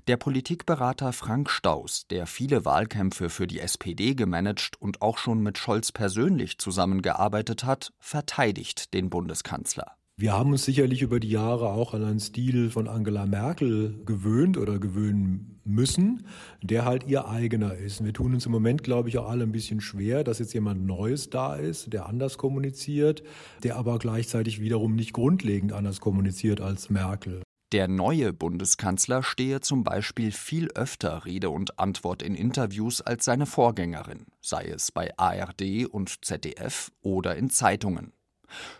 Der 0.07 0.17
Politikberater 0.17 1.13
Frank 1.13 1.49
Staus, 1.49 2.07
der 2.07 2.25
viele 2.25 2.65
Wahlkämpfe 2.65 3.29
für 3.29 3.47
die 3.47 3.59
SPD 3.59 4.15
gemanagt 4.15 4.81
und 4.81 5.01
auch 5.01 5.17
schon 5.17 5.41
mit 5.41 5.57
Scholz 5.57 5.91
persönlich 5.91 6.57
zusammengearbeitet 6.57 7.63
hat, 7.63 7.91
verteidigt 7.99 8.93
den 8.93 9.09
Bundeskanzler. 9.09 9.98
Wir 10.21 10.33
haben 10.33 10.51
uns 10.51 10.65
sicherlich 10.65 11.01
über 11.01 11.21
die 11.21 11.29
Jahre 11.29 11.69
auch 11.69 11.93
an 11.93 12.03
einen 12.03 12.19
Stil 12.19 12.71
von 12.71 12.89
Angela 12.89 13.25
Merkel 13.25 14.01
gewöhnt 14.05 14.57
oder 14.57 14.77
gewöhnen 14.77 15.61
müssen, 15.63 16.25
der 16.61 16.83
halt 16.83 17.07
ihr 17.07 17.29
eigener 17.29 17.75
ist. 17.75 18.03
Wir 18.03 18.11
tun 18.11 18.33
uns 18.33 18.45
im 18.45 18.51
Moment, 18.51 18.83
glaube 18.83 19.07
ich, 19.07 19.17
auch 19.17 19.29
alle 19.29 19.43
ein 19.43 19.53
bisschen 19.53 19.79
schwer, 19.79 20.25
dass 20.25 20.39
jetzt 20.39 20.53
jemand 20.53 20.85
Neues 20.85 21.29
da 21.29 21.55
ist, 21.55 21.93
der 21.93 22.05
anders 22.05 22.37
kommuniziert, 22.37 23.23
der 23.63 23.77
aber 23.77 23.97
gleichzeitig 23.97 24.59
wiederum 24.59 24.93
nicht 24.93 25.13
grundlegend 25.13 25.71
anders 25.71 26.01
kommuniziert 26.01 26.59
als 26.59 26.89
Merkel. 26.89 27.41
Der 27.71 27.87
neue 27.87 28.33
Bundeskanzler 28.33 29.23
stehe 29.23 29.61
zum 29.61 29.85
Beispiel 29.85 30.33
viel 30.33 30.67
öfter 30.75 31.23
Rede 31.23 31.49
und 31.49 31.79
Antwort 31.79 32.23
in 32.23 32.35
Interviews 32.35 32.99
als 32.99 33.23
seine 33.23 33.45
Vorgängerin, 33.45 34.25
sei 34.41 34.65
es 34.65 34.91
bei 34.91 35.17
ARD 35.17 35.85
und 35.89 36.25
ZDF 36.25 36.91
oder 37.01 37.37
in 37.37 37.49
Zeitungen. 37.49 38.11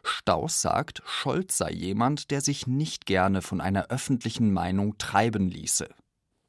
Staus 0.03 0.61
sagt, 0.61 1.01
Scholz 1.05 1.57
sei 1.57 1.71
jemand, 1.71 2.31
der 2.31 2.41
sich 2.41 2.67
nicht 2.67 3.05
gerne 3.05 3.41
von 3.41 3.61
einer 3.61 3.87
öffentlichen 3.87 4.51
Meinung 4.51 4.97
treiben 4.97 5.49
ließe. 5.49 5.87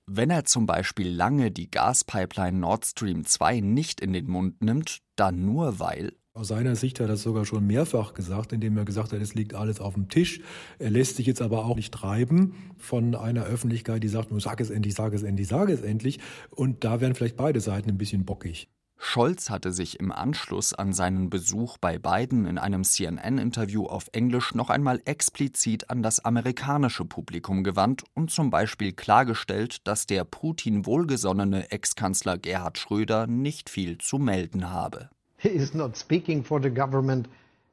Wenn 0.07 0.31
er 0.31 0.45
zum 0.45 0.67
Beispiel 0.67 1.09
lange 1.09 1.51
die 1.51 1.71
Gaspipeline 1.71 2.59
Nord 2.59 2.85
Stream 2.85 3.25
2 3.25 3.61
nicht 3.61 4.01
in 4.01 4.13
den 4.13 4.29
Mund 4.29 4.61
nimmt, 4.63 4.99
dann 5.15 5.45
nur 5.45 5.79
weil 5.79 6.13
aus 6.33 6.49
seiner 6.49 6.77
Sicht 6.77 7.01
hat 7.01 7.07
er 7.07 7.09
das 7.09 7.23
sogar 7.23 7.45
schon 7.45 7.67
mehrfach 7.67 8.15
gesagt, 8.15 8.53
indem 8.53 8.77
er 8.79 8.85
gesagt 8.85 9.13
hat, 9.13 9.21
es 9.21 9.35
liegt 9.35 9.53
alles 9.53 9.81
auf 9.81 9.95
dem 9.95 10.09
Tisch. 10.09 10.41
Er 10.79 10.89
lässt 10.89 11.17
sich 11.17 11.27
jetzt 11.27 11.43
aber 11.43 11.65
auch 11.65 11.75
nicht 11.75 11.93
treiben 11.93 12.55
von 12.79 13.17
einer 13.17 13.45
Öffentlichkeit, 13.45 14.03
die 14.05 14.09
sagt, 14.09 14.31
nur 14.31 14.41
sag 14.41 14.61
es 14.61 14.71
endlich, 14.71 14.95
sag 14.95 15.13
es 15.13 15.25
endlich, 15.25 15.49
sag 15.49 15.69
es 15.69 15.83
endlich. 15.83 16.21
Und 16.51 16.85
da 16.85 17.01
wären 17.01 17.17
vielleicht 17.17 17.37
beide 17.37 17.61
Seiten 17.61 17.91
ein 17.91 17.99
bisschen 17.99 18.25
bockig. 18.25 18.69
Scholz 19.03 19.49
hatte 19.49 19.73
sich 19.73 19.99
im 19.99 20.13
Anschluss 20.13 20.75
an 20.75 20.93
seinen 20.93 21.31
Besuch 21.31 21.79
bei 21.79 21.99
Biden 21.99 22.45
in 22.45 22.59
einem 22.59 22.85
CNN-Interview 22.85 23.87
auf 23.87 24.09
Englisch 24.13 24.55
noch 24.55 24.69
einmal 24.69 25.01
explizit 25.07 25.89
an 25.89 26.03
das 26.03 26.23
amerikanische 26.23 27.07
Publikum 27.07 27.65
gewandt 27.65 28.05
und 28.15 28.31
zum 28.31 28.51
Beispiel 28.51 28.93
klargestellt, 28.93 29.79
dass 29.89 30.07
der 30.07 30.25
Putin 30.25 30.85
wohlgesonnene 30.85 31.73
Ex-Kanzler 31.73 32.37
Gerhard 32.37 32.77
Schröder 32.79 33.27
nicht 33.27 33.71
viel 33.71 33.97
zu 33.97 34.19
melden 34.19 34.71
habe. 34.71 35.09
He 35.39 35.49
is 35.49 35.73
not 35.73 35.97
speaking 35.97 36.45
for 36.45 36.63
the 36.63 36.71
government. 36.71 37.27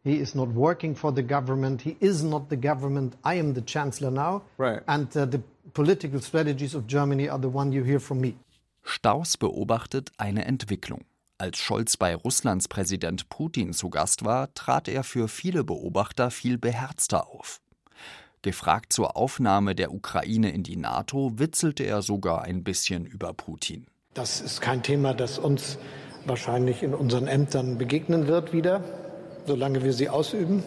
He 0.05 0.15
is 0.15 0.33
not 0.33 0.55
working 0.55 0.95
for 0.95 1.13
the 1.13 1.23
government. 1.23 1.81
He 1.81 1.97
is 1.99 2.23
not 2.23 2.49
the 2.49 2.57
government. 2.57 3.15
I 3.25 3.37
am 3.37 3.53
the 3.53 3.61
chancellor 3.63 4.09
now. 4.09 4.43
Right. 4.57 4.81
And 4.87 5.13
uh, 5.15 5.29
the 5.29 5.41
political 5.73 6.21
strategies 6.21 6.73
of 6.73 6.87
Germany 6.87 7.29
are 7.29 7.39
the 7.39 7.53
one 7.53 7.73
you 7.73 7.83
hear 7.83 7.99
from 7.99 8.21
me. 8.21 8.35
Staus 8.81 9.35
beobachtet 9.37 10.13
eine 10.17 10.45
Entwicklung. 10.45 11.01
Als 11.39 11.59
Scholz 11.59 11.97
bei 11.97 12.15
Russlands 12.15 12.67
Präsident 12.67 13.29
Putin 13.29 13.71
zu 13.71 13.91
Gast 13.91 14.25
war, 14.25 14.51
trat 14.55 14.87
er 14.87 15.03
für 15.03 15.27
viele 15.27 15.63
Beobachter 15.63 16.31
viel 16.31 16.57
beherzter 16.57 17.27
auf. 17.27 17.61
Gefragt 18.41 18.91
zur 18.91 19.15
Aufnahme 19.15 19.75
der 19.75 19.93
Ukraine 19.93 20.49
in 20.49 20.63
die 20.63 20.77
NATO, 20.77 21.37
witzelte 21.37 21.83
er 21.83 22.01
sogar 22.01 22.41
ein 22.41 22.63
bisschen 22.63 23.05
über 23.05 23.33
Putin. 23.33 23.85
Das 24.15 24.41
ist 24.41 24.61
kein 24.61 24.81
Thema, 24.81 25.13
das 25.13 25.37
uns 25.37 25.77
wahrscheinlich 26.25 26.81
in 26.81 26.95
unseren 26.95 27.27
Ämtern 27.27 27.77
begegnen 27.77 28.27
wird 28.27 28.51
wieder, 28.51 28.83
solange 29.45 29.83
wir 29.83 29.93
sie 29.93 30.09
ausüben. 30.09 30.63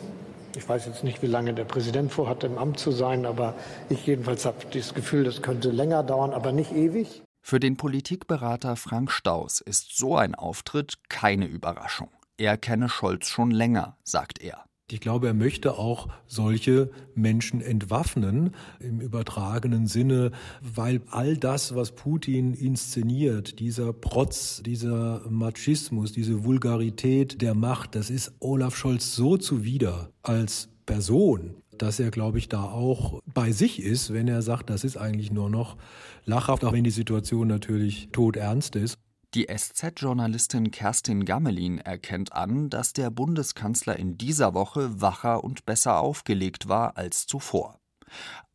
Ich 0.56 0.68
weiß 0.68 0.86
jetzt 0.86 1.02
nicht, 1.02 1.20
wie 1.20 1.26
lange 1.26 1.52
der 1.52 1.64
Präsident 1.64 2.12
vorhat, 2.12 2.44
im 2.44 2.58
Amt 2.58 2.78
zu 2.78 2.92
sein, 2.92 3.26
aber 3.26 3.54
ich 3.88 4.06
jedenfalls 4.06 4.44
habe 4.44 4.58
das 4.72 4.94
Gefühl, 4.94 5.24
das 5.24 5.42
könnte 5.42 5.70
länger 5.70 6.04
dauern, 6.04 6.32
aber 6.32 6.52
nicht 6.52 6.70
ewig. 6.70 7.24
Für 7.42 7.59
den 7.59 7.76
Politikberater 7.76 8.76
Frank 8.76 9.11
Staus 9.11 9.61
ist 9.61 9.97
so 9.97 10.16
ein 10.16 10.35
Auftritt 10.35 10.99
keine 11.09 11.47
Überraschung. 11.47 12.09
Er 12.37 12.56
kenne 12.56 12.88
Scholz 12.88 13.28
schon 13.28 13.50
länger, 13.50 13.97
sagt 14.04 14.40
er. 14.40 14.64
Ich 14.92 15.00
glaube, 15.00 15.28
er 15.28 15.35
möchte 15.35 15.78
auch 15.78 16.09
solche 16.26 16.90
Menschen 17.14 17.61
entwaffnen 17.61 18.54
im 18.80 19.00
übertragenen 19.00 19.87
Sinne, 19.87 20.32
weil 20.61 21.00
all 21.11 21.37
das, 21.37 21.75
was 21.76 21.92
Putin 21.92 22.54
inszeniert, 22.54 23.61
dieser 23.61 23.92
Protz, 23.92 24.62
dieser 24.64 25.23
Machismus, 25.28 26.12
diese 26.12 26.44
Vulgarität 26.44 27.40
der 27.40 27.54
Macht, 27.54 27.94
das 27.94 28.11
ist 28.11 28.32
Olaf 28.40 28.76
Scholz 28.76 29.14
so 29.14 29.37
zuwider 29.37 30.11
als 30.23 30.68
Person, 30.87 31.62
dass 31.82 31.99
er, 31.99 32.10
glaube 32.10 32.38
ich, 32.38 32.49
da 32.49 32.64
auch 32.64 33.20
bei 33.32 33.52
sich 33.52 33.82
ist, 33.82 34.12
wenn 34.12 34.28
er 34.28 34.42
sagt, 34.42 34.70
das 34.70 34.84
ist 34.84 34.96
eigentlich 34.96 35.30
nur 35.30 35.50
noch 35.50 35.76
lachhaft, 36.25 36.64
auch 36.64 36.72
wenn 36.72 36.84
die 36.84 36.90
Situation 36.90 37.49
natürlich 37.49 38.08
todernst 38.12 38.76
ist. 38.76 38.99
Die 39.34 39.46
SZ-Journalistin 39.46 40.72
Kerstin 40.72 41.25
Gammelin 41.25 41.78
erkennt 41.78 42.32
an, 42.32 42.68
dass 42.68 42.92
der 42.92 43.10
Bundeskanzler 43.10 43.96
in 43.96 44.18
dieser 44.18 44.54
Woche 44.54 45.00
wacher 45.00 45.44
und 45.44 45.64
besser 45.66 46.00
aufgelegt 46.00 46.68
war 46.68 46.96
als 46.96 47.26
zuvor. 47.26 47.78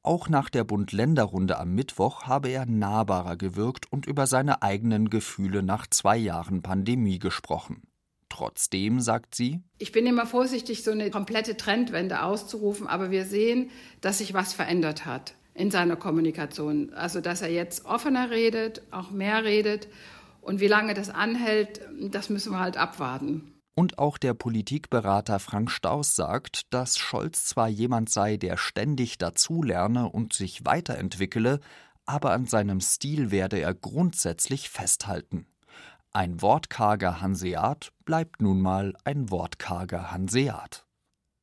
Auch 0.03 0.29
nach 0.29 0.49
der 0.49 0.65
Bund-Länder-Runde 0.65 1.57
am 1.57 1.73
Mittwoch 1.73 2.23
habe 2.23 2.49
er 2.49 2.65
nahbarer 2.65 3.37
gewirkt 3.37 3.91
und 3.91 4.05
über 4.05 4.27
seine 4.27 4.61
eigenen 4.61 5.09
Gefühle 5.09 5.63
nach 5.63 5.87
zwei 5.87 6.17
Jahren 6.17 6.61
Pandemie 6.61 7.19
gesprochen. 7.19 7.81
Trotzdem 8.29 8.99
sagt 8.99 9.35
sie, 9.35 9.61
ich 9.77 9.91
bin 9.91 10.05
immer 10.05 10.25
vorsichtig, 10.25 10.83
so 10.83 10.91
eine 10.91 11.09
komplette 11.09 11.57
Trendwende 11.57 12.23
auszurufen, 12.23 12.87
aber 12.87 13.11
wir 13.11 13.25
sehen, 13.25 13.69
dass 14.01 14.17
sich 14.17 14.33
was 14.33 14.53
verändert 14.53 15.05
hat 15.05 15.35
in 15.53 15.71
seiner 15.71 15.95
Kommunikation. 15.95 16.93
Also, 16.93 17.21
dass 17.21 17.41
er 17.41 17.51
jetzt 17.51 17.85
offener 17.85 18.29
redet, 18.29 18.81
auch 18.91 19.11
mehr 19.11 19.43
redet. 19.43 19.87
Und 20.41 20.59
wie 20.59 20.67
lange 20.67 20.93
das 20.93 21.09
anhält, 21.09 21.81
das 22.11 22.29
müssen 22.29 22.51
wir 22.51 22.59
halt 22.59 22.77
abwarten. 22.77 23.53
Und 23.73 23.99
auch 23.99 24.17
der 24.17 24.33
Politikberater 24.33 25.39
Frank 25.39 25.69
Staus 25.69 26.15
sagt, 26.15 26.73
dass 26.73 26.97
Scholz 26.97 27.45
zwar 27.45 27.67
jemand 27.67 28.09
sei, 28.09 28.37
der 28.37 28.57
ständig 28.57 29.17
dazulerne 29.17 30.09
und 30.09 30.33
sich 30.33 30.63
weiterentwickele, 30.63 31.59
aber 32.05 32.31
an 32.31 32.45
seinem 32.45 32.79
Stil 32.79 33.31
werde 33.31 33.59
er 33.59 33.73
grundsätzlich 33.73 34.69
festhalten. 34.69 35.47
Ein 36.15 36.41
wortkarger 36.41 37.19
Hanseat 37.19 37.91
bleibt 38.05 38.41
nun 38.41 38.61
mal 38.61 38.93
ein 39.03 39.29
wortkarger 39.31 40.13
Hanseat. 40.13 40.85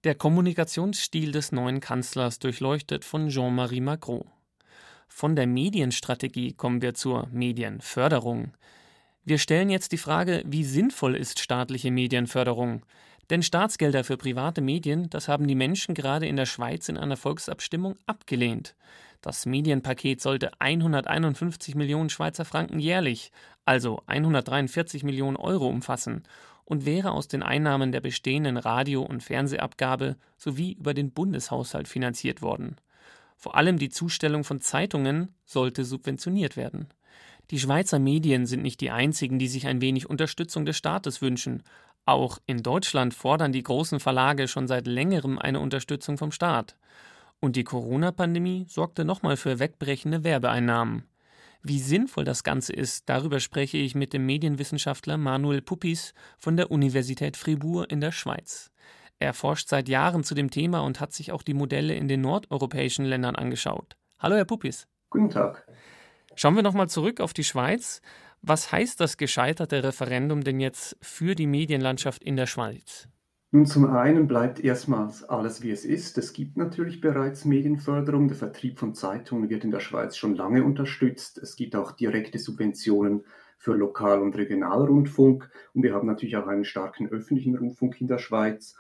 Der 0.04 0.14
Kommunikationsstil 0.14 1.30
des 1.30 1.52
neuen 1.52 1.80
Kanzlers 1.80 2.38
durchleuchtet 2.38 3.04
von 3.04 3.28
Jean-Marie 3.28 3.82
Macron. 3.82 4.24
Von 5.08 5.36
der 5.36 5.46
Medienstrategie 5.46 6.54
kommen 6.54 6.80
wir 6.80 6.94
zur 6.94 7.28
Medienförderung. 7.32 8.54
Wir 9.24 9.36
stellen 9.36 9.68
jetzt 9.68 9.92
die 9.92 9.98
Frage, 9.98 10.42
wie 10.46 10.64
sinnvoll 10.64 11.16
ist 11.16 11.38
staatliche 11.38 11.90
Medienförderung? 11.90 12.80
Denn 13.28 13.42
Staatsgelder 13.42 14.04
für 14.04 14.16
private 14.16 14.62
Medien, 14.62 15.10
das 15.10 15.28
haben 15.28 15.46
die 15.48 15.54
Menschen 15.54 15.94
gerade 15.94 16.26
in 16.26 16.36
der 16.36 16.46
Schweiz 16.46 16.88
in 16.88 16.96
einer 16.96 17.18
Volksabstimmung 17.18 17.96
abgelehnt. 18.06 18.74
Das 19.22 19.46
Medienpaket 19.46 20.20
sollte 20.20 20.50
151 20.60 21.76
Millionen 21.76 22.10
Schweizer 22.10 22.44
Franken 22.44 22.80
jährlich, 22.80 23.30
also 23.64 24.02
143 24.06 25.04
Millionen 25.04 25.36
Euro 25.36 25.68
umfassen 25.68 26.24
und 26.64 26.86
wäre 26.86 27.12
aus 27.12 27.28
den 27.28 27.44
Einnahmen 27.44 27.92
der 27.92 28.00
bestehenden 28.00 28.56
Radio- 28.56 29.02
und 29.02 29.22
Fernsehabgabe 29.22 30.16
sowie 30.36 30.72
über 30.72 30.92
den 30.92 31.12
Bundeshaushalt 31.12 31.86
finanziert 31.86 32.42
worden. 32.42 32.76
Vor 33.36 33.56
allem 33.56 33.78
die 33.78 33.90
Zustellung 33.90 34.42
von 34.42 34.60
Zeitungen 34.60 35.34
sollte 35.44 35.84
subventioniert 35.84 36.56
werden. 36.56 36.88
Die 37.52 37.60
Schweizer 37.60 38.00
Medien 38.00 38.46
sind 38.46 38.62
nicht 38.62 38.80
die 38.80 38.90
einzigen, 38.90 39.38
die 39.38 39.48
sich 39.48 39.68
ein 39.68 39.80
wenig 39.80 40.10
Unterstützung 40.10 40.64
des 40.64 40.76
Staates 40.76 41.22
wünschen. 41.22 41.62
Auch 42.06 42.38
in 42.46 42.64
Deutschland 42.64 43.14
fordern 43.14 43.52
die 43.52 43.62
großen 43.62 44.00
Verlage 44.00 44.48
schon 44.48 44.66
seit 44.66 44.88
längerem 44.88 45.38
eine 45.38 45.60
Unterstützung 45.60 46.18
vom 46.18 46.32
Staat. 46.32 46.76
Und 47.42 47.56
die 47.56 47.64
Corona-Pandemie 47.64 48.66
sorgte 48.68 49.04
nochmal 49.04 49.36
für 49.36 49.58
wegbrechende 49.58 50.22
Werbeeinnahmen. 50.22 51.08
Wie 51.60 51.80
sinnvoll 51.80 52.24
das 52.24 52.44
Ganze 52.44 52.72
ist, 52.72 53.08
darüber 53.08 53.40
spreche 53.40 53.78
ich 53.78 53.96
mit 53.96 54.12
dem 54.12 54.24
Medienwissenschaftler 54.26 55.16
Manuel 55.16 55.60
Puppis 55.60 56.14
von 56.38 56.56
der 56.56 56.70
Universität 56.70 57.36
Fribourg 57.36 57.90
in 57.90 58.00
der 58.00 58.12
Schweiz. 58.12 58.70
Er 59.18 59.34
forscht 59.34 59.68
seit 59.68 59.88
Jahren 59.88 60.22
zu 60.22 60.36
dem 60.36 60.52
Thema 60.52 60.80
und 60.82 61.00
hat 61.00 61.12
sich 61.12 61.32
auch 61.32 61.42
die 61.42 61.54
Modelle 61.54 61.96
in 61.96 62.06
den 62.06 62.20
nordeuropäischen 62.20 63.04
Ländern 63.04 63.34
angeschaut. 63.34 63.96
Hallo, 64.20 64.36
Herr 64.36 64.44
Puppis. 64.44 64.86
Guten 65.10 65.30
Tag. 65.30 65.66
Schauen 66.36 66.54
wir 66.54 66.62
nochmal 66.62 66.88
zurück 66.88 67.20
auf 67.20 67.32
die 67.32 67.44
Schweiz. 67.44 68.02
Was 68.40 68.70
heißt 68.70 69.00
das 69.00 69.16
gescheiterte 69.16 69.82
Referendum 69.82 70.44
denn 70.44 70.60
jetzt 70.60 70.96
für 71.00 71.34
die 71.34 71.48
Medienlandschaft 71.48 72.22
in 72.22 72.36
der 72.36 72.46
Schweiz? 72.46 73.08
Nun, 73.54 73.66
zum 73.66 73.84
einen 73.84 74.28
bleibt 74.28 74.60
erstmals 74.60 75.24
alles 75.24 75.62
wie 75.62 75.70
es 75.70 75.84
ist. 75.84 76.16
Es 76.16 76.32
gibt 76.32 76.56
natürlich 76.56 77.02
bereits 77.02 77.44
Medienförderung. 77.44 78.28
Der 78.28 78.36
Vertrieb 78.38 78.78
von 78.78 78.94
Zeitungen 78.94 79.50
wird 79.50 79.62
in 79.62 79.70
der 79.70 79.80
Schweiz 79.80 80.16
schon 80.16 80.34
lange 80.34 80.64
unterstützt. 80.64 81.36
Es 81.36 81.54
gibt 81.54 81.76
auch 81.76 81.92
direkte 81.92 82.38
Subventionen 82.38 83.26
für 83.58 83.74
Lokal- 83.74 84.22
und 84.22 84.34
Regionalrundfunk. 84.36 85.50
Und 85.74 85.82
wir 85.82 85.92
haben 85.92 86.06
natürlich 86.06 86.38
auch 86.38 86.46
einen 86.46 86.64
starken 86.64 87.10
öffentlichen 87.10 87.54
Rundfunk 87.54 88.00
in 88.00 88.06
der 88.06 88.16
Schweiz. 88.16 88.74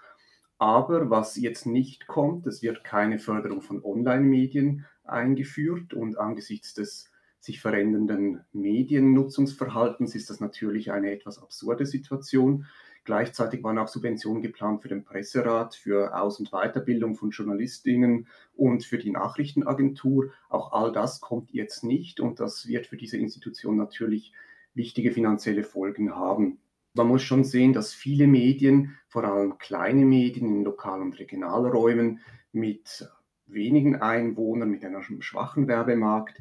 Aber 0.56 1.10
was 1.10 1.36
jetzt 1.36 1.66
nicht 1.66 2.06
kommt, 2.06 2.46
es 2.46 2.62
wird 2.62 2.82
keine 2.82 3.18
Förderung 3.18 3.60
von 3.60 3.84
Online-Medien 3.84 4.86
eingeführt. 5.04 5.92
Und 5.92 6.16
angesichts 6.16 6.72
des 6.72 7.10
sich 7.40 7.60
verändernden 7.60 8.40
Mediennutzungsverhaltens 8.52 10.14
ist 10.14 10.30
das 10.30 10.40
natürlich 10.40 10.92
eine 10.92 11.10
etwas 11.10 11.42
absurde 11.42 11.84
Situation. 11.84 12.66
Gleichzeitig 13.04 13.64
waren 13.64 13.78
auch 13.78 13.88
Subventionen 13.88 14.42
geplant 14.42 14.82
für 14.82 14.88
den 14.88 15.04
Presserat, 15.04 15.74
für 15.74 16.16
Aus- 16.16 16.38
und 16.38 16.50
Weiterbildung 16.50 17.16
von 17.16 17.30
Journalistinnen 17.30 18.28
und 18.54 18.84
für 18.84 18.98
die 18.98 19.10
Nachrichtenagentur. 19.10 20.32
Auch 20.48 20.72
all 20.72 20.92
das 20.92 21.20
kommt 21.20 21.50
jetzt 21.52 21.82
nicht 21.82 22.20
und 22.20 22.38
das 22.38 22.68
wird 22.68 22.86
für 22.86 22.96
diese 22.96 23.16
Institution 23.16 23.76
natürlich 23.76 24.32
wichtige 24.74 25.10
finanzielle 25.10 25.64
Folgen 25.64 26.14
haben. 26.14 26.58
Man 26.94 27.08
muss 27.08 27.22
schon 27.22 27.42
sehen, 27.42 27.72
dass 27.72 27.92
viele 27.92 28.26
Medien, 28.26 28.98
vor 29.08 29.24
allem 29.24 29.58
kleine 29.58 30.04
Medien 30.04 30.46
in 30.46 30.62
Lokal- 30.62 31.00
und 31.00 31.18
Regionalräumen 31.18 32.20
mit 32.52 33.08
wenigen 33.46 33.96
Einwohnern, 33.96 34.70
mit 34.70 34.84
einem 34.84 35.22
schwachen 35.22 35.66
Werbemarkt, 35.66 36.38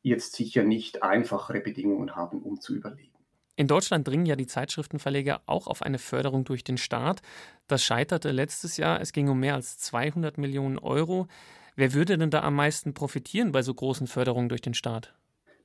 jetzt 0.00 0.34
sicher 0.34 0.64
nicht 0.64 1.02
einfachere 1.02 1.60
Bedingungen 1.60 2.16
haben, 2.16 2.42
um 2.42 2.60
zu 2.60 2.74
überleben. 2.74 3.11
In 3.54 3.66
Deutschland 3.66 4.08
dringen 4.08 4.24
ja 4.24 4.34
die 4.34 4.46
Zeitschriftenverleger 4.46 5.42
auch 5.46 5.66
auf 5.66 5.82
eine 5.82 5.98
Förderung 5.98 6.44
durch 6.44 6.64
den 6.64 6.78
Staat. 6.78 7.20
Das 7.68 7.84
scheiterte 7.84 8.30
letztes 8.30 8.78
Jahr. 8.78 9.00
Es 9.00 9.12
ging 9.12 9.28
um 9.28 9.40
mehr 9.40 9.54
als 9.54 9.78
200 9.78 10.38
Millionen 10.38 10.78
Euro. 10.78 11.28
Wer 11.76 11.92
würde 11.92 12.16
denn 12.16 12.30
da 12.30 12.42
am 12.42 12.54
meisten 12.54 12.94
profitieren 12.94 13.52
bei 13.52 13.62
so 13.62 13.74
großen 13.74 14.06
Förderungen 14.06 14.48
durch 14.48 14.62
den 14.62 14.74
Staat? 14.74 15.14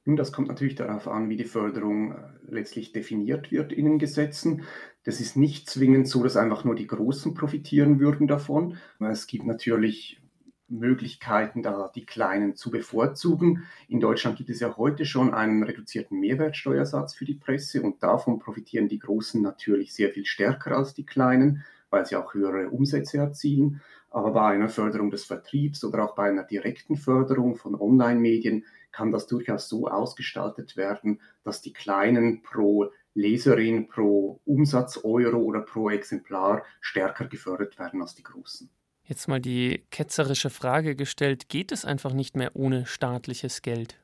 Nun, 0.04 0.16
das 0.16 0.32
kommt 0.32 0.48
natürlich 0.48 0.76
darauf 0.76 1.08
an, 1.08 1.30
wie 1.30 1.36
die 1.36 1.44
Förderung 1.44 2.14
äh, 2.14 2.16
letztlich 2.48 2.94
definiert 2.94 3.52
wird 3.52 3.74
in 3.74 3.86
den 3.86 4.00
Gesetzen. 4.00 4.64
Das 5.04 5.20
ist 5.20 5.36
nicht 5.36 5.70
zwingend 5.70 6.08
so, 6.08 6.24
dass 6.24 6.38
einfach 6.38 6.64
nur 6.64 6.76
die 6.76 6.88
Großen 6.88 7.34
profitieren 7.34 8.00
würden 8.00 8.26
davon. 8.26 8.78
Es 9.00 9.28
gibt 9.28 9.46
natürlich 9.46 10.22
Möglichkeiten, 10.70 11.64
da 11.64 11.92
die 11.94 12.06
Kleinen 12.06 12.56
zu 12.56 12.72
bevorzugen. 12.72 13.64
In 13.88 14.00
Deutschland 14.00 14.38
gibt 14.38 14.50
es 14.50 14.60
ja 14.60 14.76
heute 14.78 15.06
schon 15.06 15.34
einen 15.34 15.64
reduzierten 15.64 16.20
Mehrwertsteuersatz 16.20 17.14
für 17.16 17.26
die 17.26 17.36
Presse 17.36 17.82
und 17.82 18.04
davon 18.04 18.40
profitieren 18.40 18.88
die 18.88 19.00
Großen 19.00 19.42
natürlich 19.42 19.94
sehr 19.94 20.12
viel 20.12 20.26
stärker 20.26 20.76
als 20.76 20.94
die 20.94 21.06
Kleinen, 21.06 21.64
weil 21.90 22.06
sie 22.06 22.16
auch 22.16 22.34
höhere 22.34 22.70
Umsätze 22.70 23.18
erzielen. 23.18 23.82
Aber 24.10 24.32
bei 24.32 24.48
einer 24.48 24.70
Förderung 24.70 25.12
des 25.12 25.26
Vertriebs 25.26 25.84
oder 25.84 26.04
auch 26.04 26.16
bei 26.16 26.30
einer 26.30 26.44
direkten 26.44 26.96
Förderung 26.96 27.56
von 27.56 27.76
Online-Medien 27.76 28.66
kann 28.92 29.12
das 29.12 29.28
durchaus 29.28 29.70
so 29.70 29.88
ausgestaltet 29.88 30.76
werden, 30.76 31.22
dass 31.44 31.62
die 31.62 31.74
Kleinen 31.74 32.42
pro 32.42 32.92
Leserin, 33.14 33.88
pro 33.88 34.40
Umsatz-Euro 34.46 35.38
oder 35.38 35.62
pro 35.62 35.90
Exemplar 35.90 36.64
stärker 36.82 37.26
gefördert 37.26 37.80
werden 37.80 38.02
als 38.02 38.16
die 38.16 38.24
Großen. 38.24 38.70
Jetzt 39.08 39.30
mal 39.30 39.40
die 39.40 39.86
ketzerische 39.90 40.50
Frage 40.50 40.94
gestellt, 40.94 41.48
geht 41.48 41.72
es 41.72 41.86
einfach 41.86 42.12
nicht 42.12 42.36
mehr 42.36 42.52
ohne 42.56 42.86
staatliches 42.86 43.62
Geld? 43.62 43.98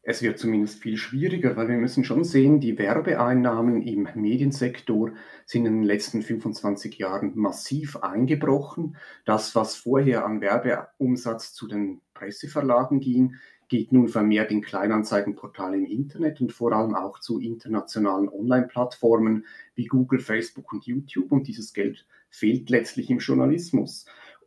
Es 0.00 0.22
wird 0.22 0.38
zumindest 0.38 0.80
viel 0.80 0.96
schwieriger, 0.96 1.56
weil 1.56 1.68
wir 1.68 1.76
müssen 1.76 2.04
schon 2.04 2.24
sehen, 2.24 2.58
die 2.58 2.78
Werbeeinnahmen 2.78 3.82
im 3.82 4.08
Mediensektor 4.14 5.10
sind 5.44 5.66
in 5.66 5.74
den 5.74 5.82
letzten 5.82 6.22
25 6.22 6.96
Jahren 6.96 7.32
massiv 7.34 7.96
eingebrochen. 7.96 8.96
Das, 9.26 9.54
was 9.54 9.74
vorher 9.74 10.24
an 10.24 10.40
Werbeumsatz 10.40 11.52
zu 11.52 11.66
den 11.68 12.00
Presseverlagen 12.14 13.00
ging, 13.00 13.34
geht 13.68 13.92
nun 13.92 14.08
vermehrt 14.08 14.52
in 14.52 14.62
Kleinanzeigenportale 14.62 15.76
im 15.76 15.84
Internet 15.84 16.40
und 16.40 16.52
vor 16.52 16.72
allem 16.72 16.94
auch 16.94 17.18
zu 17.18 17.40
internationalen 17.40 18.30
Online-Plattformen 18.30 19.44
wie 19.74 19.84
Google, 19.84 20.20
Facebook 20.20 20.72
und 20.72 20.86
YouTube. 20.86 21.32
Und 21.32 21.46
dieses 21.46 21.74
Geld 21.74 22.06
fehlt 22.30 22.70
letztlich 22.70 23.10
im 23.10 23.18
Journalismus. 23.18 24.06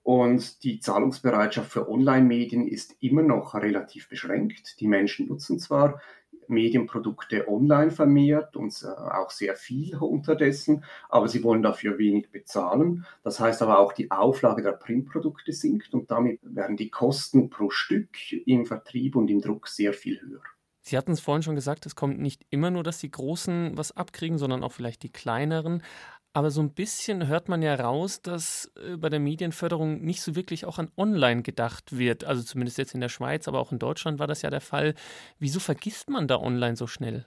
Und 0.10 0.64
die 0.64 0.80
Zahlungsbereitschaft 0.80 1.72
für 1.72 1.88
Online-Medien 1.88 2.68
ist 2.68 2.96
immer 3.00 3.22
noch 3.22 3.54
relativ 3.54 4.10
beschränkt. 4.10 4.80
Die 4.80 4.88
Menschen 4.88 5.28
nutzen 5.28 5.60
zwar 5.60 6.02
Medienprodukte 6.48 7.48
online 7.48 7.92
vermehrt 7.92 8.56
und 8.56 8.74
äh, 8.82 8.88
auch 8.88 9.30
sehr 9.30 9.56
viel 9.56 9.96
unterdessen, 9.98 10.84
aber 11.10 11.28
sie 11.28 11.44
wollen 11.44 11.62
dafür 11.62 12.00
wenig 12.00 12.32
bezahlen. 12.32 13.06
Das 13.22 13.40
heißt 13.40 13.62
aber 13.62 13.78
auch, 13.78 13.94
die 13.94 14.10
Auflage 14.10 14.64
der 14.64 14.72
Printprodukte 14.72 15.54
sinkt 15.54 15.94
und 15.94 16.10
damit 16.10 16.40
werden 16.42 16.76
die 16.76 16.90
Kosten 16.90 17.52
pro 17.52 17.70
Stück 17.70 18.10
im 18.48 18.66
Vertrieb 18.66 19.16
und 19.16 19.30
im 19.30 19.42
Druck 19.42 19.68
sehr 19.68 19.94
viel 19.94 20.20
höher. 20.22 20.42
Sie 20.82 20.98
hatten 20.98 21.12
es 21.12 21.20
vorhin 21.20 21.44
schon 21.44 21.54
gesagt, 21.54 21.86
es 21.86 21.96
kommt 21.96 22.20
nicht 22.20 22.48
immer 22.50 22.72
nur, 22.72 22.82
dass 22.82 22.98
die 22.98 23.12
Großen 23.12 23.78
was 23.78 23.96
abkriegen, 23.96 24.40
sondern 24.40 24.64
auch 24.64 24.72
vielleicht 24.72 25.04
die 25.04 25.12
kleineren. 25.12 25.84
Aber 26.34 26.52
so 26.52 26.62
ein 26.62 26.74
bisschen 26.74 27.28
hört 27.28 27.50
man 27.50 27.62
ja 27.62 27.76
raus, 27.76 28.22
dass 28.22 28.72
äh, 28.76 28.98
bei 28.98 29.10
der 29.10 29.20
Medienförderung 29.20 30.02
nicht 30.02 30.22
so 30.22 30.36
wirklich 30.36 30.66
auch 30.66 30.78
an 30.78 30.92
Online 30.96 31.42
gedacht 31.42 31.98
wird. 31.98 32.24
Also 32.24 32.44
zumindest 32.44 32.78
jetzt 32.78 32.94
in 32.94 33.02
der 33.02 33.10
Schweiz, 33.10 33.48
aber 33.48 33.60
auch 33.60 33.72
in 33.72 33.80
Deutschland 33.80 34.20
war 34.20 34.28
das 34.28 34.42
ja 34.44 34.50
der 34.50 34.62
Fall. 34.62 34.94
Wieso 35.40 35.60
vergisst 35.60 36.10
man 36.10 36.28
da 36.28 36.38
Online 36.38 36.76
so 36.76 36.88
schnell? 36.88 37.26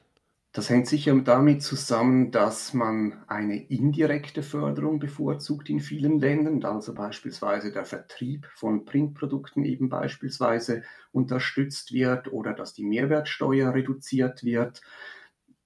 Das 0.54 0.68
hängt 0.68 0.86
sicher 0.86 1.18
damit 1.20 1.62
zusammen, 1.62 2.30
dass 2.30 2.74
man 2.74 3.24
eine 3.26 3.56
indirekte 3.56 4.42
Förderung 4.42 4.98
bevorzugt 4.98 5.70
in 5.70 5.80
vielen 5.80 6.18
Ländern, 6.18 6.62
also 6.62 6.92
beispielsweise 6.92 7.72
der 7.72 7.86
Vertrieb 7.86 8.46
von 8.54 8.84
Printprodukten 8.84 9.64
eben 9.64 9.88
beispielsweise 9.88 10.82
unterstützt 11.10 11.92
wird 11.94 12.30
oder 12.30 12.52
dass 12.52 12.74
die 12.74 12.84
Mehrwertsteuer 12.84 13.72
reduziert 13.72 14.44
wird. 14.44 14.82